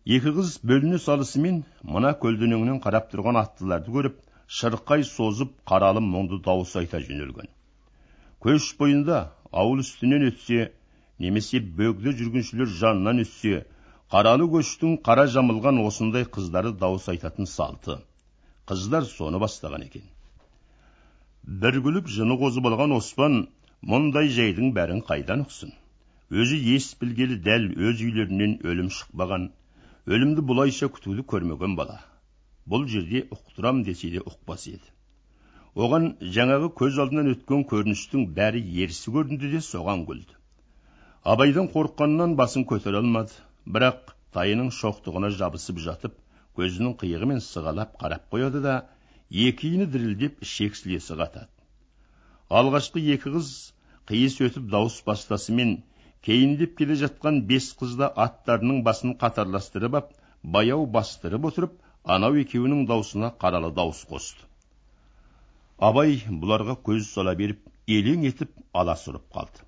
екі 0.06 0.32
қыз 0.36 0.58
бөліне 0.68 0.98
салысымен 1.00 1.62
мына 1.96 2.10
көлденеңнен 2.20 2.80
қарап 2.84 3.06
тұрған 3.12 3.38
аттыларды 3.40 3.94
көріп 3.96 4.18
шырқай 4.58 5.06
созып 5.08 5.54
қаралы 5.70 6.02
мұңды 6.04 6.42
дауыс 6.44 6.74
айта 6.76 7.00
жөнелген. 7.00 7.48
Көш 8.44 8.74
бойында 8.80 9.20
ауыл 9.52 9.80
үстінен 9.86 10.28
өтсе 10.28 10.66
немесе 11.24 11.62
бөгде 11.80 12.12
жүргіншілер 12.20 12.68
жанынан 12.82 13.24
өтсе 13.24 13.62
қаралы 14.12 14.50
көштің 14.58 15.00
қара 15.08 15.26
жамылған 15.38 15.80
осындай 15.86 16.28
қыздары 16.28 16.76
дауыс 16.84 17.08
айтатын 17.14 17.48
салты. 17.48 18.02
Қыздар 18.68 19.08
соны 19.08 19.40
бастаған 19.40 19.88
екен. 19.88 20.04
Бір 21.44 21.76
күліп 21.86 22.08
жыны 22.08 22.38
қозып 22.40 22.68
алған 22.70 22.94
оспан 22.96 23.34
мұндай 23.94 24.30
жайдың 24.32 24.70
бәрін 24.76 25.02
қайдан 25.08 25.42
ұқсын 25.44 25.74
өзі 26.44 26.60
ес 26.76 26.86
білгелі 27.02 27.36
дәл 27.48 27.66
өз 27.90 28.04
үйлерінен 28.06 28.54
өлім 28.72 28.92
шықпаған 28.98 29.50
өлімді 30.08 30.46
бұлайша 30.52 30.88
күтуді 30.96 31.26
көрмеген 31.34 31.76
бала 31.80 31.98
бұл 32.74 32.88
жерде 32.94 33.26
ұқтырам 33.36 33.84
десе 33.90 34.14
де 34.14 34.24
ұқпас 34.24 34.70
еді 34.72 34.94
оған 35.76 36.08
жаңағы 36.38 36.72
көз 36.80 37.02
алдынан 37.04 37.34
өткен 37.34 37.68
көріністің 37.74 38.26
бәрі 38.40 38.64
ерсі 38.86 39.12
көрінді 39.18 39.52
де 39.58 39.64
соған 39.68 40.08
күлді 40.08 40.40
абайдан 41.36 41.68
қорыққанынан 41.76 42.40
басын 42.40 42.64
көтере 42.72 43.04
алмады 43.04 43.36
бірақ 43.68 44.16
тайының 44.40 44.72
шоқтығына 44.80 45.36
жабысып 45.44 45.84
жатып 45.92 46.16
көзінің 46.56 46.96
қиығымен 47.04 47.44
сығалап 47.44 47.98
қарап 48.00 48.30
қояды 48.32 48.64
да 48.64 48.82
екі 49.34 49.70
иіні 49.74 49.86
дірілдеп 49.90 50.44
шексілесі 50.46 51.16
қатады. 51.18 51.50
Алғашқы 52.54 53.02
екі 53.16 53.32
қыз 53.34 53.48
қиыс 54.10 54.36
өтіп 54.46 54.68
дауыс 54.70 55.00
бастасымен 55.08 55.72
кейіндеп 56.28 56.75
келе 56.78 56.98
жатқан 57.02 57.40
бес 57.50 57.72
қызда 57.80 58.12
аттарының 58.25 58.84
басын 58.86 59.16
қатарластырып 59.24 59.98
ап 60.00 60.12
баяу 60.44 60.86
бастырып 60.98 61.48
отырып 61.50 61.74
анау 62.16 62.38
екеуінің 62.42 62.86
даусына 62.92 63.32
қаралы 63.42 63.72
дауыс 63.80 64.04
қосты. 64.12 64.46
Абай 65.80 66.20
бұларға 66.30 66.75
көз 66.90 67.10
сала 67.16 67.34
беріп 67.40 67.63
елең 67.88 68.28
етіп 68.30 68.52
аласұрып 68.82 69.25
қалды. 69.34 69.66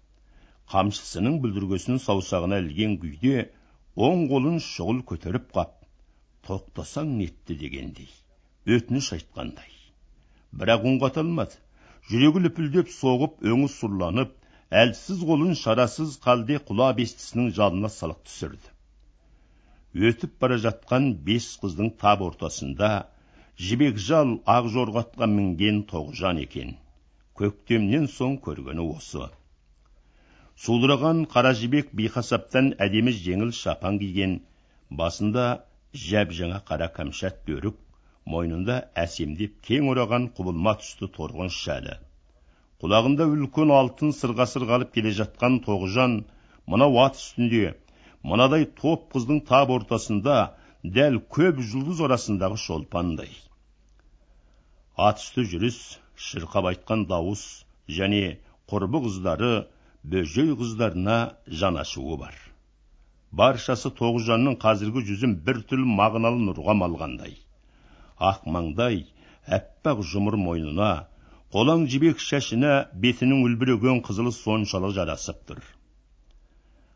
Қамшысының 0.71 1.39
бүлдіргесін 1.41 1.97
саусағына 2.03 2.61
ілген 2.61 2.99
күйде 3.01 3.47
оң 3.95 4.27
қолын 4.29 4.61
шұғыл 4.67 5.01
көтеріп 5.09 5.49
қап 5.57 5.73
тоқтасаң 6.47 7.17
нетті 7.17 7.57
дегендей. 7.63 8.11
Өтініш 8.65 9.11
айтқандай. 9.19 9.69
Бірақ 10.59 10.85
үн 10.89 10.95
қата 11.01 11.21
алмады. 11.21 11.59
Жүрегі 12.09 12.41
лүпілдеп 12.45 12.89
соғып 12.93 13.43
өңі 13.51 13.67
сұрланып 13.73 14.31
әлсіз 14.81 15.21
қолын 15.29 15.53
шарасыз 15.59 16.15
қалде 16.23 16.57
құла 16.69 16.87
бестісінің 16.99 17.51
жалына 17.57 17.91
салып 17.93 18.23
түсірді. 18.25 18.71
Өтіп 20.09 20.33
бара 20.41 20.57
жатқан 20.65 21.11
бес 21.27 21.51
қыздың 21.61 21.93
тап 22.01 22.25
ортасында 22.25 22.89
жібек 23.67 24.01
жал 24.07 24.33
ақ 24.55 24.71
жорғатқа 24.73 25.29
мінген 25.35 25.83
тоғжан 25.91 26.41
екен. 26.41 26.75
Көктемнен 27.39 28.09
соң 28.17 28.39
көргені 28.47 28.89
осы. 28.95 29.29
Сулыраған 30.65 31.25
қара 31.31 31.53
жібек 31.61 31.93
биқасаптан 32.01 32.73
әдемі 32.85 33.13
жеңіл 33.21 33.53
шапан 33.61 34.01
киген 34.01 34.37
басында 34.89 35.47
жәп 36.09 36.31
жаңа 36.37 36.61
қара 36.69 36.87
кәмшат 36.99 37.41
бөрік 37.47 37.81
мойнында 38.33 38.75
әсемдеп 39.05 39.57
кең 39.67 39.89
ораған 39.93 40.27
құбылма 40.37 40.73
түсті 40.81 41.09
торғын 41.17 41.51
шәлі. 41.55 41.97
Құлағында 42.81 43.27
үлкен 43.31 43.73
алтын 43.79 44.13
сырға 44.19 44.47
сырғалып 44.51 44.93
келе 44.95 45.11
жатқан 45.19 45.59
тоғжан 45.65 46.15
мынау 46.73 46.97
ат 47.03 47.19
үстінде 47.21 47.75
мынадай 48.31 48.65
топ 48.81 49.05
қыздың 49.13 49.43
тап 49.49 49.73
ортасында 49.75 50.37
дәл 50.97 51.21
көп 51.37 51.61
жұлдыз 51.71 52.01
арасындағы 52.07 52.57
шолпандай. 52.65 53.29
Ат 54.97 55.21
үсті 55.21 55.45
жүріс 55.53 55.79
шырқап 56.27 56.71
айтқан 56.71 57.05
дауыс 57.11 57.45
және 57.99 58.37
құрбы 58.71 59.05
қыздары 59.05 59.53
бөжей 60.03 60.53
қыздарына 60.57 61.19
жанашуы 61.61 62.17
бар. 62.25 62.35
Баршасы 63.31 63.91
тоғжанның 64.01 64.57
қазіргі 64.61 65.05
жүзін 65.09 65.39
бір 65.47 65.61
түрлі 65.69 65.89
мағыналы 66.01 66.41
нұрға 66.49 66.77
малғандай. 66.81 67.35
Ақ 68.19 68.45
маңдай 68.55 69.05
әппақ 69.57 70.01
жұмыр 70.11 70.37
мойнына 70.39 70.91
қолаң 71.55 71.85
жібек 71.91 72.19
шашына 72.19 72.75
бетінің 73.05 73.43
үлбіреген 73.47 74.01
қызылы 74.07 74.31
соншалық 74.35 74.95
жарасып 74.97 75.41
тұр. 75.49 75.59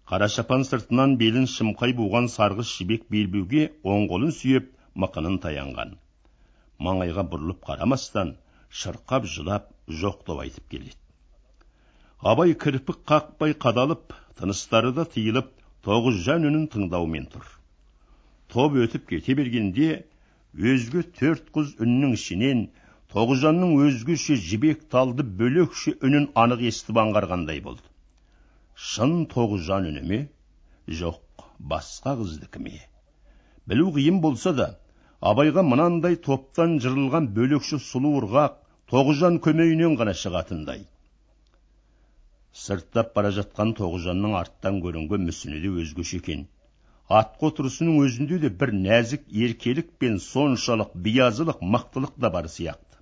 Қара 0.10 0.28
шапан 0.34 0.64
сыртынан 0.66 1.18
белін 1.22 1.46
шымқай 1.46 1.94
буған 1.98 2.30
сарғыш 2.34 2.72
жібек 2.80 3.06
белбеуге 3.14 3.70
оң 3.84 4.08
қолын 4.10 4.34
сүйеп 4.34 4.72
мықынын 4.96 5.38
таянған. 5.44 5.94
Маңайға 6.80 7.28
бұрылып 7.32 7.62
қарамастан 7.68 8.34
шырқап 8.82 9.28
жылап 9.36 9.70
жоқтау 10.02 10.42
айтып 10.46 10.66
келеді. 10.72 10.98
Абай 12.20 12.56
кірпік 12.56 13.04
қақпай 13.08 13.54
қадалып 13.66 14.16
тыныстары 14.40 14.92
да 14.96 15.06
тыйылып 15.06 15.52
тоғызжан 15.86 16.48
үнін 16.50 16.66
тыңдаумен 16.74 17.30
тұр. 17.32 17.46
Топ 18.50 18.76
өтіп 18.82 19.06
кете 19.12 19.36
бергенде 19.38 19.90
өзге 20.58 21.04
төрт 21.20 21.52
қыз 21.54 21.76
үннің 21.86 22.16
ішінен 22.18 22.66
тоғызжанның 23.14 23.76
өзгеше 23.86 24.36
жібек 24.50 24.88
талды 24.90 25.24
бөлекше 25.42 25.96
үнін 26.02 26.30
анық 26.44 26.64
естіп 26.70 26.98
аңғарғандай 27.04 27.62
болды. 27.62 27.86
Шын 28.76 29.26
тоғызжан 29.34 29.90
үні 29.92 30.04
ме? 30.10 30.20
Жоқ 30.88 31.46
басқа 31.60 32.16
қыздікі 32.22 32.64
ме? 32.66 32.78
Білу 33.70 33.92
қиын 33.94 34.22
болса 34.22 34.54
да 34.54 34.68
абайға 35.22 35.64
мынандай 35.66 36.16
топтан 36.16 36.80
жырылған 36.84 37.30
бөлекше 37.36 37.82
сұлу 37.86 38.16
ырғақ 38.22 38.56
тоғызжан 38.90 39.38
көмейінен 39.46 39.98
ғана 40.00 40.16
шығатындай. 40.18 40.86
Сырттап 42.54 43.14
бара 43.16 43.30
жатқан 43.36 43.76
тоғжанның 43.78 44.34
арттан 44.40 44.80
көрінген 44.86 45.28
мүсіні 45.30 45.62
де 45.62 45.70
өзгеше 45.84 46.18
екен. 46.18 46.48
Атқа 47.18 47.48
отырысының 47.50 48.02
өзінде 48.06 48.38
де 48.44 48.50
бір 48.62 48.72
нәзік 48.86 49.24
еркелік 49.46 49.88
пен 50.04 50.18
соншалық 50.26 50.92
биязылық 51.06 51.62
мықтылық 51.76 52.12
да 52.26 52.30
бар 52.36 52.48
сияқты. 52.56 53.00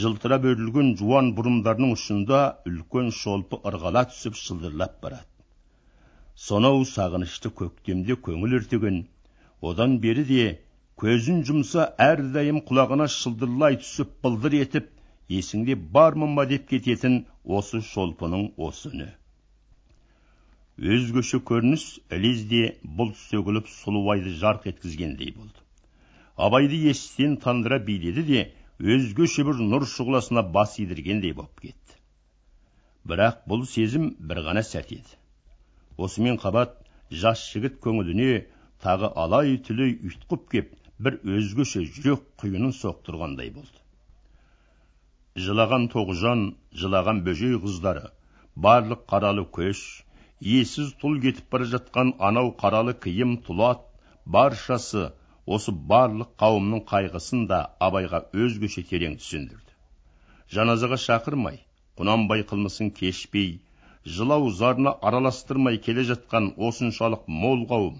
Жылтырап 0.00 0.44
өрілген 0.50 0.90
жуан 1.00 1.30
бұрымдарының 1.38 1.94
ұшында 1.96 2.40
үлкен 2.70 3.08
шолпы 3.20 3.58
ырғала 3.70 4.04
түсіп 4.10 4.36
шылдырлап 4.40 4.98
барады. 5.02 5.26
Сонау 6.48 6.84
сағынышты 6.90 7.50
көктемде 7.62 8.18
көңіл 8.28 8.58
өртеген 8.60 9.00
одан 9.70 9.96
бері 10.04 10.26
де 10.28 10.44
көзін 11.00 11.40
жұмса 11.48 11.88
әрдайым 12.04 12.60
құлағына 12.68 13.08
шылдырлай 13.16 13.80
түсіп 13.80 14.12
былдыр 14.24 14.58
етіп 14.60 14.92
есіңде 15.40 15.78
бар 15.96 16.20
ма 16.20 16.46
деп 16.52 16.68
кететін 16.68 17.24
осы 17.44 17.80
шолпының 17.92 18.50
осы 18.68 18.92
үні. 18.92 19.08
Өзгеше 20.80 21.42
көрініс 21.44 21.82
ілезде 22.16 22.60
бұлт 22.98 23.18
сөгіліп 23.26 23.66
сұлуайды 23.68 24.32
жарқ 24.40 24.64
еткізгендей 24.70 25.34
болды. 25.36 25.60
Абайды 26.40 26.78
естен 26.88 27.36
тандыра 27.36 27.78
биледі 27.84 28.24
де 28.24 28.44
өзгеше 28.80 29.44
бір 29.44 29.60
нұр 29.60 29.84
шұғыласына 29.84 30.46
бас 30.56 30.78
идіргендей 30.80 31.34
боп 31.36 31.60
кетті. 31.60 31.98
Бірақ 33.04 33.44
бұл 33.52 33.66
сезім 33.68 34.14
бір 34.20 34.40
ғана 34.48 34.64
сәт 34.64 34.94
еді. 34.96 35.20
Осымен 36.00 36.40
қабат 36.40 36.78
жас 37.12 37.44
жігіт 37.52 37.76
көңіліне 37.84 38.46
тағы 38.80 39.12
алай 39.20 39.58
түлей 39.60 39.98
ұйтқып 40.00 40.48
кеп 40.54 40.74
бір 40.96 41.20
өзгеше 41.36 41.84
жүрек 41.84 42.24
құйынын 42.40 42.72
соқтырғандай 42.80 43.52
болды. 43.52 43.76
Жылаған 45.36 45.90
тоғжан 45.92 46.54
жылаған 46.72 47.20
бөжей 47.26 47.60
қыздары 47.60 48.08
барлық 48.56 49.04
қаралы 49.12 49.44
көш 49.58 49.82
иесіз 50.40 50.92
тұл 51.00 51.18
кетіп 51.22 51.48
бара 51.52 51.66
жатқан 51.72 52.12
анау 52.28 52.52
қаралы 52.60 52.94
киім 53.04 53.38
тұлат 53.46 53.82
баршасы 54.36 55.08
осы 55.56 55.72
барлық 55.92 56.30
қауымның 56.42 56.84
қайғысын 56.92 57.46
да 57.50 57.58
абайға 57.86 58.22
өзгеше 58.44 58.84
терең 58.90 59.18
түсіндірді. 59.20 59.74
Жаназаға 60.54 60.98
шақырмай 61.06 61.60
құнанбай 62.00 62.44
қылмысын 62.52 62.92
кешпей 63.00 63.50
жылау 64.16 64.48
зарына 64.60 64.94
араластырмай 65.08 65.78
келе 65.88 66.06
жатқан 66.12 66.54
осыншалық 66.68 67.28
мол 67.42 67.66
қауым 67.72 67.98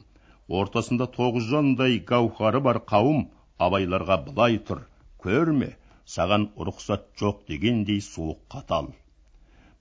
ортасында 0.60 1.10
тоғызжандай 1.16 2.00
гауһары 2.12 2.62
бар 2.68 2.80
қауым 2.92 3.26
абайларға 3.66 4.16
былай 4.30 4.58
тұр 4.70 4.86
көрме 5.24 5.74
саған 6.14 6.48
рұқсат 6.68 7.06
жоқ 7.20 7.44
дегендей 7.52 8.00
суық 8.06 8.40
қатал. 8.54 8.88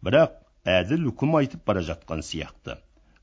Бірақ 0.03 0.35
әділ 0.65 1.07
үкім 1.11 1.35
айтып 1.39 1.65
бара 1.65 1.81
жатқан 1.85 2.21
сияқты. 2.25 2.77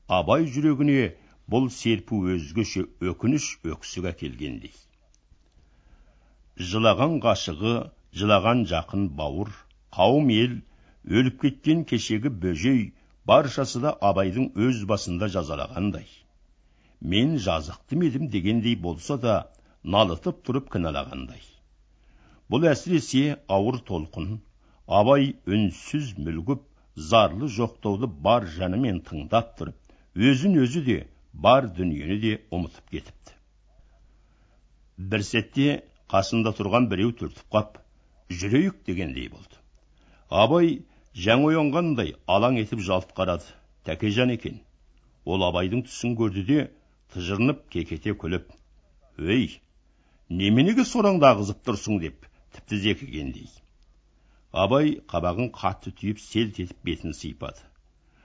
Абай 0.07 0.47
жүрегіне 0.47 1.15
бұл 1.51 1.69
серпу 1.71 2.23
өзгеше 2.33 2.85
өкініш 3.11 3.47
өксік 3.73 4.07
әкелгендей. 4.11 4.73
Жылаған 6.57 7.19
ғашығы 7.23 7.73
жылаған 8.19 8.65
жақын 8.71 9.09
бауыр 9.19 9.51
қауым 9.97 10.31
ел 10.33 10.55
өліп 11.07 11.41
кеткен 11.41 11.83
кешегі 11.91 12.31
бөжей 12.45 12.81
баршасы 13.29 13.83
да 13.83 13.93
абайдың 14.09 14.49
өз 14.67 14.83
басында 14.89 15.29
жазалағандай. 15.35 16.07
Мен 17.01 17.37
жазықты 17.37 17.99
едім 18.07 18.27
дегендей 18.33 18.75
болса 18.75 19.17
да 19.17 19.35
налытып 19.83 20.41
тұрып 20.47 20.71
кінәлағандай. 20.73 21.43
Бұл 22.49 22.65
әсіресе 22.71 23.37
ауыр 23.47 23.79
толқын 23.91 24.39
абай 24.87 25.35
үнсіз 25.45 26.15
мүлгіп 26.17 26.63
зарлы 26.97 27.47
жоқтауды 27.53 28.07
бар 28.27 28.47
жанымен 28.57 29.03
тыңдап 29.05 29.53
тұрып 29.59 30.23
өзін 30.29 30.57
өзі 30.63 30.81
де 30.87 30.97
бар 31.47 31.67
дүниені 31.77 32.17
де 32.23 32.31
ұмытып 32.49 32.95
кетіпті 32.95 33.35
бір 35.11 35.25
сәтте 35.27 35.67
қасында 36.13 36.55
тұрған 36.57 36.87
біреу 36.93 37.11
түртіп 37.19 37.53
қап 37.53 37.77
жүрейік 38.41 38.79
дегендей 38.89 39.29
болды 39.29 39.61
абай 40.43 40.71
жаңа 41.27 41.51
оянғандай 41.51 42.15
алаң 42.37 42.57
етіп 42.63 42.81
жалт 42.89 43.13
қарады 43.19 43.53
тәкежан 43.85 44.33
екен 44.33 44.57
ол 45.25 45.45
абайдың 45.51 45.85
түсін 45.85 46.17
көрді 46.17 46.45
де 46.49 46.65
тыжырынып 47.13 47.61
кекете 47.77 48.17
күліп 48.23 48.49
өй 49.21 49.47
неменеге 50.41 50.87
сораңды 50.95 51.29
ағызып 51.29 51.61
тұрсың 51.69 52.01
деп 52.01 52.25
тіпті 52.57 52.81
зекігендей 52.87 53.49
абай 54.51 54.93
қабағын 55.11 55.51
қатты 55.55 55.91
түйіп 55.91 56.19
селт 56.19 56.59
етіп 56.59 56.77
бетін 56.83 57.13
сипады. 57.13 57.59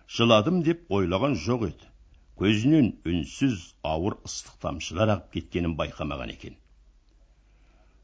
Жыладым 0.06 0.62
деп 0.62 0.84
ойлаған 0.90 1.34
жоқ 1.46 1.66
еді. 1.68 1.88
Көзінен 2.38 2.92
үнсіз 3.06 3.74
ауыр 3.84 4.16
ыстық 4.26 4.58
тамшылар 4.62 5.12
ағып 5.14 5.32
кеткенін 5.36 5.76
байқамаған 5.76 6.32
екен. 6.32 6.56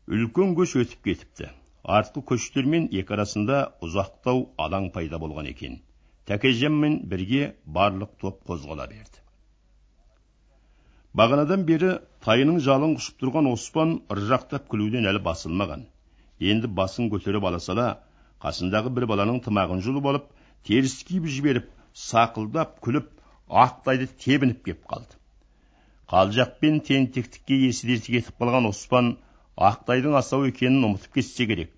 Үлкен 0.09 0.55
көш 0.59 0.75
өтіп 0.83 1.05
кетіпті. 1.05 1.51
Артқы 1.85 2.23
көштермен 2.29 2.89
екі 2.93 3.15
арасында 3.17 3.61
ұзақтау 3.85 4.49
алаң 4.59 4.91
пайда 4.93 5.19
болған 5.23 5.49
екен. 5.49 5.81
Тәкежанмен 6.29 7.01
бірге 7.09 7.55
барлық 7.65 8.19
топ 8.21 8.43
қозғала 8.49 8.89
берді. 8.91 9.23
Бағанадан 11.17 11.65
бері 11.69 11.95
тайының 12.25 12.61
жалын 12.61 12.99
құшып 12.99 13.23
тұрған 13.23 13.49
оспан 13.53 13.95
ыржақтап 14.13 14.69
күлуден 14.69 15.09
әлі 15.09 15.23
басылмаған. 15.25 15.87
Енді 16.41 16.69
басын 16.69 17.09
көтеріп 17.11 17.47
ала 17.49 17.61
сала 17.61 17.87
қасындағы 18.44 18.92
бір 18.96 19.07
баланың 19.11 19.40
тымағын 19.44 19.81
жұлып 19.87 20.09
алып 20.11 20.27
теріс 20.68 20.96
киіп 21.09 21.29
жіберіп 21.37 21.70
сақылдап 22.03 22.77
күліп 22.85 23.09
ақтайды 23.64 24.09
тебініп 24.24 24.61
кеп 24.68 24.85
қалды. 24.92 25.16
Қалжақ 26.12 26.59
пен 26.61 26.81
тентектікке 26.88 27.59
есі 27.66 27.98
кетіп 27.98 28.37
қалған 28.40 28.68
оспан 28.68 29.16
ақтайдың 29.70 30.14
асау 30.20 30.46
екенін 30.48 30.87
ұмытып 30.90 31.18
кетсе 31.18 31.48
керек. 31.51 31.72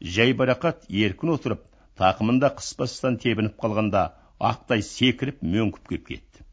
Жай 0.00 0.32
барақат 0.40 0.88
еркін 0.88 1.34
отырып 1.36 1.62
тақымында 2.00 2.54
қыспастан 2.60 3.20
тебініп 3.22 3.60
қалғанда 3.60 4.08
ақтай 4.52 4.82
секіріп 4.82 5.44
мөңкіп 5.44 5.92
кеп 5.92 6.08
кетті. 6.08 6.44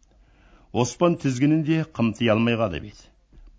Оспан 0.74 1.18
тізгінінде 1.22 1.84
қымти 1.96 2.30
алмай 2.34 2.60
қалып 2.60 2.92
еді 2.92 3.10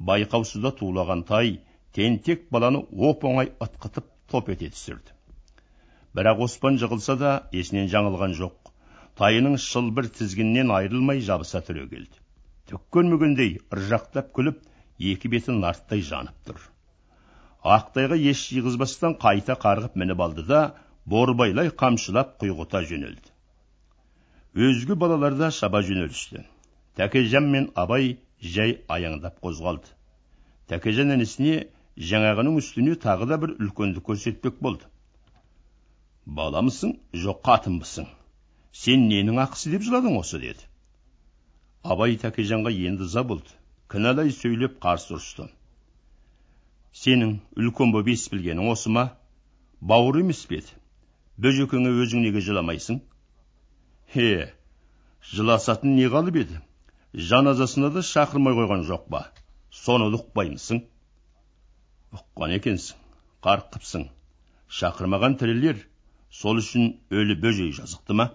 байқаусызда 0.01 0.75
тулаған 0.79 1.23
тай 1.29 1.59
тентек 1.97 2.49
баланы 2.51 2.83
оп 3.11 3.25
оңай 3.25 3.53
ытқытып 3.67 4.09
топ 4.31 4.49
ете 4.51 4.71
түсірді. 4.75 5.14
Бірақ 6.17 6.45
оспан 6.49 6.81
жығылса 6.83 7.19
да 7.21 7.39
есінен 7.53 7.89
жаңылған 7.95 8.37
жоқ. 8.41 8.59
Тайының 9.19 9.57
шылбыр 9.63 10.11
тізгінінен 10.19 10.75
айырылмай 10.75 11.23
жабыса 11.23 11.63
түрегелді 11.63 12.25
түк 12.71 12.85
көрмегендей 12.97 13.59
ыржақтап 13.77 14.31
күліп 14.37 14.61
екі 15.13 15.31
беті 15.33 15.55
нарттай 15.57 16.01
жанып 16.09 16.49
тұр. 16.49 16.61
Ақтайға 17.77 18.17
еш 18.31 18.45
жиғызбастан 18.53 19.17
қайта 19.21 19.57
қарғып 19.61 19.99
мініп 20.01 20.23
алды 20.27 20.45
да 20.49 20.63
борбайлай 21.15 21.71
қамшылап 21.83 22.35
құйғыта 22.41 22.83
жөнелді. 22.89 23.33
Өзге 24.55 24.97
балалар 24.97 25.37
да 25.37 25.51
шаба 25.51 25.83
жөнелісті. 25.85 26.45
Тәкежан 26.97 27.51
мен 27.53 27.71
абай 27.75 28.17
жай 28.41 28.79
аяңдап 28.89 29.41
қозғалды. 29.45 29.91
Тәкежан 30.73 31.13
інісіне 31.19 31.67
жаңағының 32.13 32.61
үстіне 32.63 32.97
тағы 33.07 33.29
да 33.29 33.41
бір 33.41 33.57
үлкенді 33.59 34.01
көрсетпек 34.09 34.61
болды. 34.61 34.89
Баламысың 36.27 36.95
жоқ 37.25 37.43
қатынбысың. 37.49 38.07
Сен 38.73 39.09
ненің 39.11 39.41
ақысы 39.45 39.71
деп 39.75 39.85
жыладың 39.87 40.17
осы 40.19 40.41
деді. 40.41 40.65
Абай 41.85 42.17
тәкежанға 42.19 42.73
енді 42.73 43.05
ыза 43.05 43.23
болды. 43.23 43.53
Кінәлай 43.93 44.33
сөйлеп 44.33 44.81
қарсы 44.83 45.15
ұрысты. 45.15 45.51
Сенің 46.95 47.37
үлкен 47.61 47.93
боп 47.93 48.09
ес 48.09 48.27
білгенің 48.33 48.71
осы 48.73 48.91
ма? 48.91 49.11
Бауыр 49.81 50.23
емес 50.23 50.45
пе 50.49 50.63
бөжекеңе 51.37 51.91
өзің 52.03 52.23
неге 52.25 52.41
жыламайсың? 52.41 53.01
Е 54.15 54.53
жыласатын 55.31 55.97
не 55.97 56.07
қалып 56.09 56.37
еді? 56.41 56.61
Жаназасына 57.13 57.91
да 57.95 58.03
шақырмай 58.03 58.55
қойған 58.55 58.85
жоқ 58.89 59.09
па? 59.11 59.27
Соны 59.71 60.09
ұқпаймысың. 60.15 60.85
Ұққан 62.15 62.55
екенсің 62.59 63.03
қарқ 63.43 63.73
қыпсың 63.75 64.07
шақырмаған 64.71 65.37
тірілер 65.39 65.83
сол 66.41 66.63
үшін 66.63 66.89
өлі 67.15 67.37
бөжей 67.43 67.71
жазықты 67.79 68.17
ма? 68.21 68.31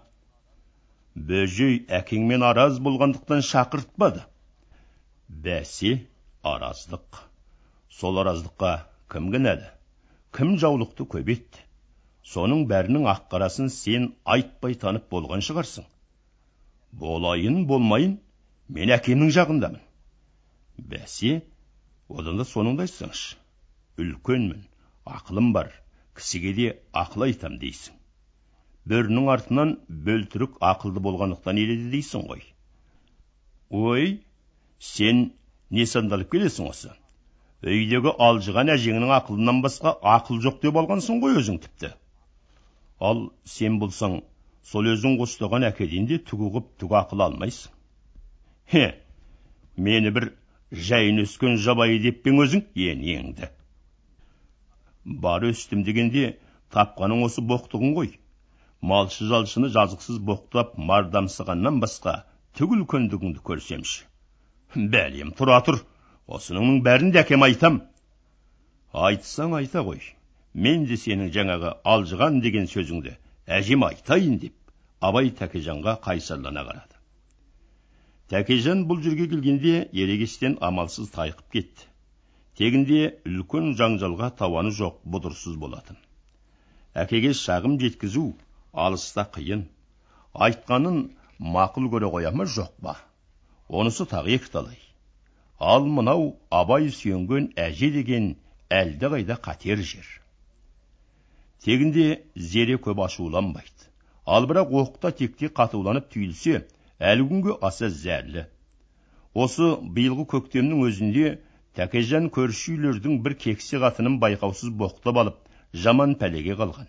Бөжей 1.31 1.81
әкеңмен 1.99 2.45
араз 2.51 2.79
болғандықтан 2.85 3.43
шақыртпады. 3.49 4.23
Бәсе 5.27 5.97
араздық. 6.53 7.25
Сол 7.99 8.21
араздыққа 8.23 8.71
кім 9.11 9.33
кінәлі 9.33 9.67
кім 10.35 10.55
жаулықты 10.61 11.05
көп 11.13 11.29
етті? 11.33 11.65
Соның 12.29 12.65
бәрінің 12.69 13.07
ақ 13.09 13.25
қарасын 13.31 13.71
сен 13.73 14.11
айтпай 14.35 14.75
танып 14.83 15.07
болған 15.13 15.41
шығарсың. 15.45 15.85
Болайын 17.01 17.63
болмайын 17.69 18.17
мен 18.77 18.93
әкемнің 18.93 19.33
жағындамын. 19.37 19.81
Бәсе 20.91 21.39
одан 22.09 22.37
да 22.41 22.45
соныңды 22.45 22.85
айтсаңшы 22.85 23.37
үлкенмін 24.03 24.61
ақылым 25.17 25.51
бар. 25.57 25.73
Кісіге 26.19 26.53
де 26.57 26.67
ақыл 26.93 27.25
айтам 27.29 27.57
дейсің. 27.61 27.95
Бөрінің 28.89 29.27
артынан 29.33 29.75
бөлтірік 30.07 30.57
ақылды 30.65 31.01
болғандықтан 31.05 31.59
еледі 31.61 31.89
дейсің 31.93 32.25
ғой. 32.29 32.41
Ой 33.69 34.07
сен 34.79 35.29
не 35.69 35.85
сандалып 35.85 36.31
келесің 36.33 36.69
осы? 36.71 36.93
Үйдегі 37.61 38.15
алжыған 38.27 38.71
әжеңнің 38.75 39.13
ақылынан 39.19 39.61
басқа 39.65 39.93
ақыл 40.15 40.39
жоқ 40.45 40.61
деп 40.63 40.79
алғансың 40.81 41.19
ғой 41.23 41.37
өзің 41.41 41.59
тіпті. 41.65 41.91
Ал 42.99 43.27
сен 43.45 43.77
болсаң 43.83 44.21
сол 44.71 44.89
өзің 44.95 45.19
қостаған 45.19 45.67
әкеден 45.69 46.07
де 46.09 46.17
түгі 46.31 46.65
түк 46.79 46.97
ақыл 47.03 47.27
алмайсың. 47.27 47.75
Хе 48.71 48.85
мені 49.77 50.15
бір 50.15 50.31
жайын 50.71 51.23
өскен 51.27 51.57
жабайы 51.57 52.01
деп 52.03 52.23
пең 52.25 52.43
өзің? 52.45 52.65
Енеңді 52.75 53.53
бар 55.05 55.45
өстім 55.49 55.83
дегенде 55.87 56.25
тапқаның 56.75 57.23
осы 57.27 57.43
боқтығың 57.51 57.95
ғой 57.97 58.11
малшы 58.81 59.27
жалшыны 59.29 59.69
жазықсыз 59.75 60.19
боқтап 60.29 60.75
мардамсығаннан 60.91 61.79
басқа 61.83 62.15
түгіл 62.59 62.85
көндігіңді 62.93 63.43
көрсемші. 63.49 64.05
Бәлем 64.75 65.33
тұра 65.39 65.59
тұр. 65.65 65.81
Осының 66.29 66.83
бәрін 66.85 67.11
де 67.11 67.23
әкем 67.23 67.43
айтам. 67.47 67.81
Айтсаң 68.93 69.55
айта 69.57 69.81
ғой 69.87 70.01
мен 70.53 70.85
де 70.89 70.97
сенің 70.97 71.31
жаңағы 71.33 71.73
алжыған 71.93 72.39
деген 72.45 72.69
сөзіңді 72.69 73.15
әжем 73.57 73.83
айтайын 73.87 74.37
деп 74.43 74.55
абай 75.01 75.31
тәкежанға 75.39 75.97
қайсарлана 76.05 76.63
қарады. 76.67 76.95
Тәкежан 78.29 78.85
бұл 78.89 79.01
жерге 79.01 79.27
келгенде 79.29 79.75
ерегестен 79.93 80.57
амалсыз 80.61 81.09
тайқып 81.15 81.53
кетті. 81.53 81.88
Тегінде 82.59 83.01
үлкен 83.23 83.73
жаңжалға 83.79 84.33
тауаны 84.39 84.73
жоқ 84.75 84.97
бұдырсыз 85.07 85.55
болатын. 85.59 85.95
Әкеге 86.93 87.31
шағым 87.41 87.77
жеткізу 87.79 88.25
алыста 88.73 89.23
қиын. 89.35 89.63
Айтқанын 90.33 91.05
мақұл 91.39 91.87
көре 91.93 92.11
қоя 92.11 92.33
ма 92.35 92.49
жоқ 92.57 92.73
па 92.83 92.97
онысы 93.69 94.03
тағы 94.11 94.35
екіталай. 94.35 94.77
Ал 95.59 95.85
мынау 95.85 96.35
абай 96.51 96.89
сүйенген 96.91 97.51
әже 97.55 97.91
деген 97.95 98.33
әлдеқайда 98.69 99.39
қатер 99.39 99.79
жер. 99.79 100.07
Тегінде 101.63 102.23
зере 102.35 102.75
көп 102.75 103.03
ашуланбайды. 103.05 103.87
Ал 104.25 104.47
бірақ 104.49 104.71
оқта 104.83 105.11
текте 105.15 105.47
қатуланып 105.47 106.09
түйілсе 106.13 106.65
әлі 106.99 107.27
күнге 107.29 107.57
аса 107.61 107.89
зәрлі. 107.89 108.47
Осы 109.33 109.75
биылғы 109.95 110.25
көктемнің 110.33 110.83
өзінде 110.87 111.37
тәкежан 111.77 112.29
көрші 112.35 112.73
үйлердің 112.75 113.19
бір 113.25 113.35
кексе 113.43 113.79
қатынын 113.83 114.17
байқаусыз 114.23 114.71
боқтап 114.81 115.19
алып 115.21 115.37
жаман 115.83 116.15
пәлеге 116.23 116.57
қалған. 116.61 116.87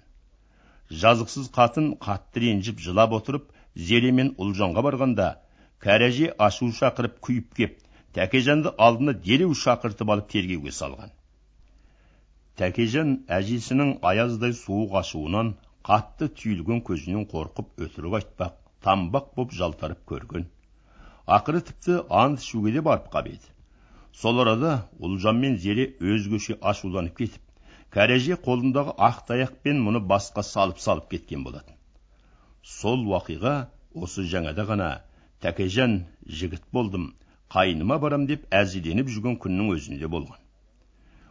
Жазықсыз 1.03 1.51
қатын 1.57 1.93
қатты 2.07 2.45
ренжіп 2.45 2.81
жылап 2.87 3.13
отырып 3.19 3.53
зере 3.91 4.11
мен 4.13 4.33
ұлжанға 4.45 4.85
барғанда 4.89 5.29
кәрәже 5.85 6.33
ашу 6.49 6.71
шақырып 6.81 7.21
күйіп 7.27 7.55
кеп 7.61 7.79
тәкежанды 8.17 8.73
алдына 8.87 9.15
дереу 9.27 9.55
шақыртып 9.65 10.11
алып 10.15 10.31
тергеуге 10.33 10.73
салған. 10.79 11.13
Тәкежан 12.61 13.13
әжесінің 13.39 13.93
аяздай 14.11 14.57
суық 14.63 14.97
ашуынан 15.03 15.55
қатты 15.87 16.29
түйілген 16.41 16.83
көзінен 16.89 17.29
қорқып 17.31 17.87
өтірік 17.87 18.19
айтпақ 18.19 18.59
тамбақ 18.85 19.31
боп 19.37 19.55
жалтарып 19.61 20.03
көрген. 20.11 20.49
Ақыры 21.39 21.63
тіпті 21.71 22.03
ант 22.25 22.43
ішуге 22.43 22.75
де 22.75 22.83
барып 22.91 23.09
қап 23.15 23.31
еді. 23.31 23.47
Сол 24.13 24.41
арада 24.43 24.73
ұлжан 24.99 25.39
мен 25.43 25.57
зере 25.59 25.87
өзгеше 26.01 26.59
ашуланып 26.73 27.17
кетіп 27.19 27.43
кәрәже 27.95 28.37
қолындағы 28.47 28.95
ақ 29.09 29.23
таяқпен 29.31 29.81
мұны 29.87 30.03
басқа 30.13 30.43
салып 30.47 30.79
салып 30.79 31.09
кеткен 31.11 31.45
болатын. 31.45 31.75
Сол 32.63 33.07
уақиға 33.07 33.55
осы 33.95 34.27
жаңада 34.33 34.67
ғана 34.69 34.91
тәкежан 35.43 36.05
жігіт 36.27 36.67
болдым 36.73 37.15
қайныма 37.51 37.99
барам 38.03 38.27
деп 38.31 38.47
әзірленіп 38.55 39.11
жүрген 39.11 39.39
күннің 39.43 39.73
өзінде 39.75 40.11
болған. 40.15 40.39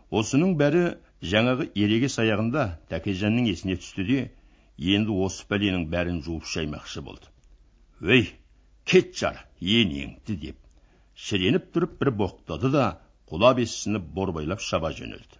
Осының 0.10 0.56
бәрі 0.60 0.84
жаңағы 1.34 1.70
ерегес 1.76 2.18
аяғында 2.24 2.66
тәкежанның 2.92 3.48
есіне 3.52 3.78
түсті 3.80 4.08
де 4.10 4.22
енді 4.96 5.16
осы 5.26 5.46
пәленің 5.52 5.86
бәрін 5.94 6.24
жуып 6.26 6.48
шаймақшы 6.50 7.04
болды. 7.06 7.30
Өй 8.02 8.32
кет 8.86 9.16
жар 9.16 9.46
енеңді 9.62 10.36
деп 10.48 10.58
шіреніп 11.28 11.70
тұрып 11.76 11.96
бір 12.02 12.12
боқтады 12.24 12.70
да 12.74 12.86
құла 13.32 13.52
бестіні 13.58 14.00
борбайлап 14.18 14.62
шаба 14.66 14.92
жөнелді. 15.00 15.40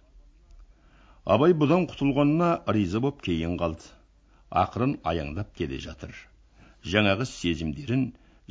Абай 1.34 1.54
бұдан 1.62 1.86
құтылғанына 1.90 2.50
риза 2.76 3.00
боп 3.04 3.22
кейін 3.24 3.56
қалды. 3.60 3.86
Ақырын 4.62 4.96
аяңдап 5.12 5.54
келе 5.56 5.78
жатыр. 5.84 6.12
Жаңағы 6.92 7.26
сезімдерін 7.30 8.04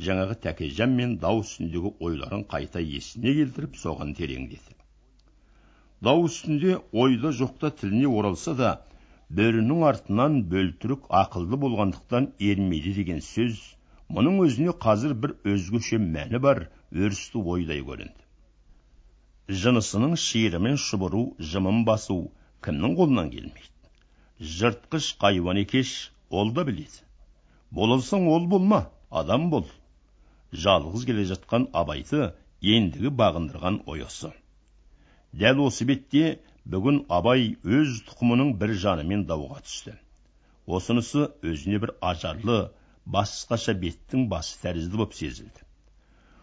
жаңағы 0.08 0.36
тәкежан 0.46 0.96
мен 0.98 1.16
дау 1.22 1.42
үстіндегі 1.44 1.92
ойларын 2.08 2.44
қайта 2.52 2.82
есіне 2.82 3.34
келтіріп 3.38 3.78
соған 3.84 4.14
тереңдеді. 4.18 4.76
Дау 6.00 6.24
үстінде 6.26 6.78
ойда 7.04 7.34
жоқта 7.42 7.70
тіліне 7.80 8.08
оралса 8.08 8.54
да 8.62 8.70
бөрінің 9.40 9.86
артынан 9.92 10.42
бөлтірік 10.52 11.06
ақылды 11.22 11.58
болғандықтан 11.64 12.30
ермейді 12.50 12.94
деген 13.00 13.20
сөз 13.26 13.60
мұның 14.16 14.40
өзіне 14.46 14.74
қазір 14.84 15.14
бір 15.24 15.36
өзгеше 15.54 16.00
мәні 16.02 16.40
бар 16.46 16.64
өрісті 16.92 17.42
ойдай 17.54 17.82
көрінді. 17.86 18.26
Жынысының 19.62 20.16
шиырымен 20.24 20.78
шұбыру 20.86 21.22
жымын 21.52 21.84
басу 21.88 22.18
кімнің 22.66 22.96
қолынан 23.00 23.30
келмейді? 23.34 23.70
Жыртқыш 24.56 25.14
хайуан 25.22 25.62
екеш 25.64 25.94
ол 26.30 26.52
да 26.56 26.64
біледі. 26.68 27.06
Болсаң 27.70 28.28
ол 28.34 28.46
болма 28.52 28.84
адам 29.10 29.50
бол. 29.54 29.66
Жалғыз 30.52 31.06
келе 31.06 31.26
жатқан 31.32 31.70
абайды 31.72 32.30
ендігі 32.60 33.14
бағындырған 33.22 33.82
ой 33.86 34.06
осы 34.06 34.32
дәл 35.32 35.60
осы 35.62 35.86
бетте 35.86 36.22
бүгін 36.74 36.96
абай 37.16 37.44
өз 37.78 38.00
тұқымының 38.08 38.52
бір 38.62 38.72
жанымен 38.84 39.24
дауға 39.30 39.60
түсті. 39.66 39.94
Осынысы 40.66 41.26
өзіне 41.50 41.78
бір 41.84 41.92
ажарлы 42.10 42.58
басқаша 43.16 43.74
беттің 43.84 44.26
басы 44.32 44.58
тәрізді 44.62 45.02
боп 45.02 45.14
сезілді. 45.14 45.66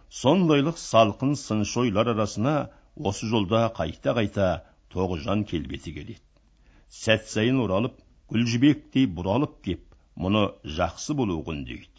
Сондайлық 0.09 0.77
салқын 0.79 1.35
сыншы 1.35 1.79
ойлар 1.83 2.13
арасына 2.13 2.55
осы 2.95 3.27
жолда 3.27 3.67
қайта 3.77 4.13
қайта 4.17 4.47
тоғжан 4.93 5.43
келбеті 5.45 5.93
келеді. 5.93 6.21
Сәт 6.89 7.27
сайын 7.27 7.59
оралып 7.63 7.97
гүл 8.31 8.45
жібектей 8.47 9.07
бұралып 9.07 9.59
кеп 9.63 9.83
мұны 10.15 10.45
жақсы 10.79 11.13
болу 11.13 11.43
дейді. 11.47 11.89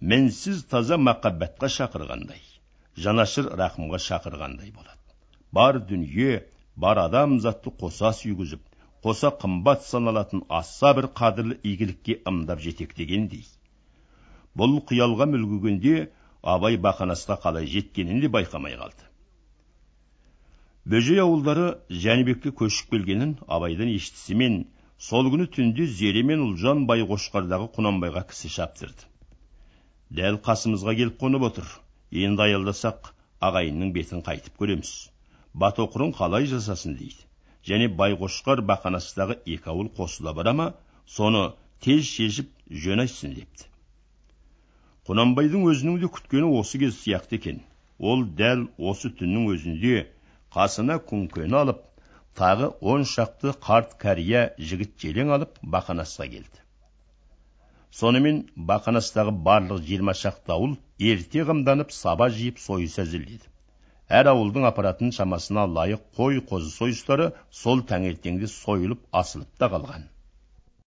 Мінсіз 0.00 0.64
таза 0.68 0.98
махаббатқа 0.98 1.68
шақырғандай 1.68 2.42
жанашыр 2.96 3.48
рахымға 3.58 3.98
шақырғандай 3.98 4.70
болады. 4.70 5.00
Бар 5.52 5.78
дүние 5.80 6.44
бар 6.76 6.98
адам 6.98 7.40
затты 7.40 7.70
қоса 7.70 8.12
сүйгізіп 8.12 8.60
қоса 9.02 9.30
қымбат 9.40 9.82
саналатын 9.88 10.44
аса 10.48 10.92
бір 10.94 11.08
қадірлі 11.20 11.58
игілікке 11.62 12.20
ымдап 12.28 12.60
жетектегендей 12.60 13.44
бұл 14.58 14.78
қиялға 14.88 15.26
мүлгігенде 15.32 16.10
абай 16.44 16.76
бақанасқа 16.76 17.38
қалай 17.40 17.66
жеткенін 17.66 18.20
де 18.20 18.28
байқамай 18.28 18.76
қалды. 18.76 19.08
Бөжей 20.84 21.20
ауылдары 21.22 21.66
жәнібекке 22.04 22.52
көшіп 22.60 22.90
келгенін 22.92 23.38
абайдан 23.48 23.88
естісімен 23.88 24.58
сол 25.08 25.30
күні 25.32 25.48
түнде 25.56 25.86
зере 26.00 26.22
мен 26.28 26.44
ұлжан 26.44 26.84
байқошқардағы 26.90 27.70
құнанбайға 27.78 28.26
кісі 28.28 28.52
шаптырды. 28.58 29.08
Дәл 30.12 30.36
қасымызға 30.44 30.94
келіп 31.00 31.16
қонып 31.22 31.48
отыр. 31.48 31.70
Енді 32.12 32.44
аялдасақ 32.44 33.14
ағайынның 33.40 33.94
бетін 33.96 34.20
қайтып 34.28 34.60
көреміз. 34.60 34.92
Батоқырын 35.54 36.12
қалай 36.18 36.46
жасасын? 36.52 36.98
дейді. 37.00 37.24
Және 37.64 37.88
байқошқар 37.96 38.60
бақанастағы 38.68 39.40
екі 39.46 39.72
ауыл 39.72 39.88
қосыла 39.96 40.34
бара 40.36 40.52
ма? 40.52 40.74
Соны 41.06 41.54
тез 41.80 42.04
шешіп 42.04 42.52
жөн 42.70 43.00
айтсын 43.06 43.32
депті. 43.34 43.70
Құнанбайдың 45.08 45.64
өзінің 45.70 46.00
де 46.02 46.10
күткені 46.16 46.50
осы 46.60 46.80
кез 46.82 46.98
сияқты 47.00 47.38
екен. 47.40 47.62
Ол 47.98 48.24
дәл 48.40 48.66
осы 48.90 49.12
түннің 49.20 49.48
өзінде 49.54 49.94
қасына 50.56 50.98
күңкені 51.12 51.58
алып 51.60 51.80
тағы 52.40 52.70
он 52.94 53.06
шақты 53.14 53.54
қарт 53.68 53.96
кәрия 54.04 54.44
жігіт 54.58 54.94
желең 55.06 55.32
алып 55.38 55.58
бақанасқа 55.76 56.28
келді. 56.36 56.62
Сонымен 58.02 58.44
бақанастағы 58.72 59.34
барлық 59.48 59.82
жиырма 59.88 60.16
шақты 60.24 60.56
ауыл 60.58 60.78
ерте 61.12 61.44
қымданып 61.50 61.92
саба 62.02 62.30
жиып 62.38 62.62
сойыс 62.68 62.98
әзірледі 63.06 63.52
әр 64.18 64.28
ауылдың 64.30 64.66
апаратын 64.68 65.12
шамасына 65.16 65.62
лайық 65.76 66.02
қой 66.16 66.40
қозы 66.48 66.70
сойыстары 66.72 67.30
сол 67.60 67.80
таңертеңде 67.92 68.50
сойылып 68.54 69.00
асылып 69.20 69.48
та 69.58 69.70
қалған. 69.72 70.02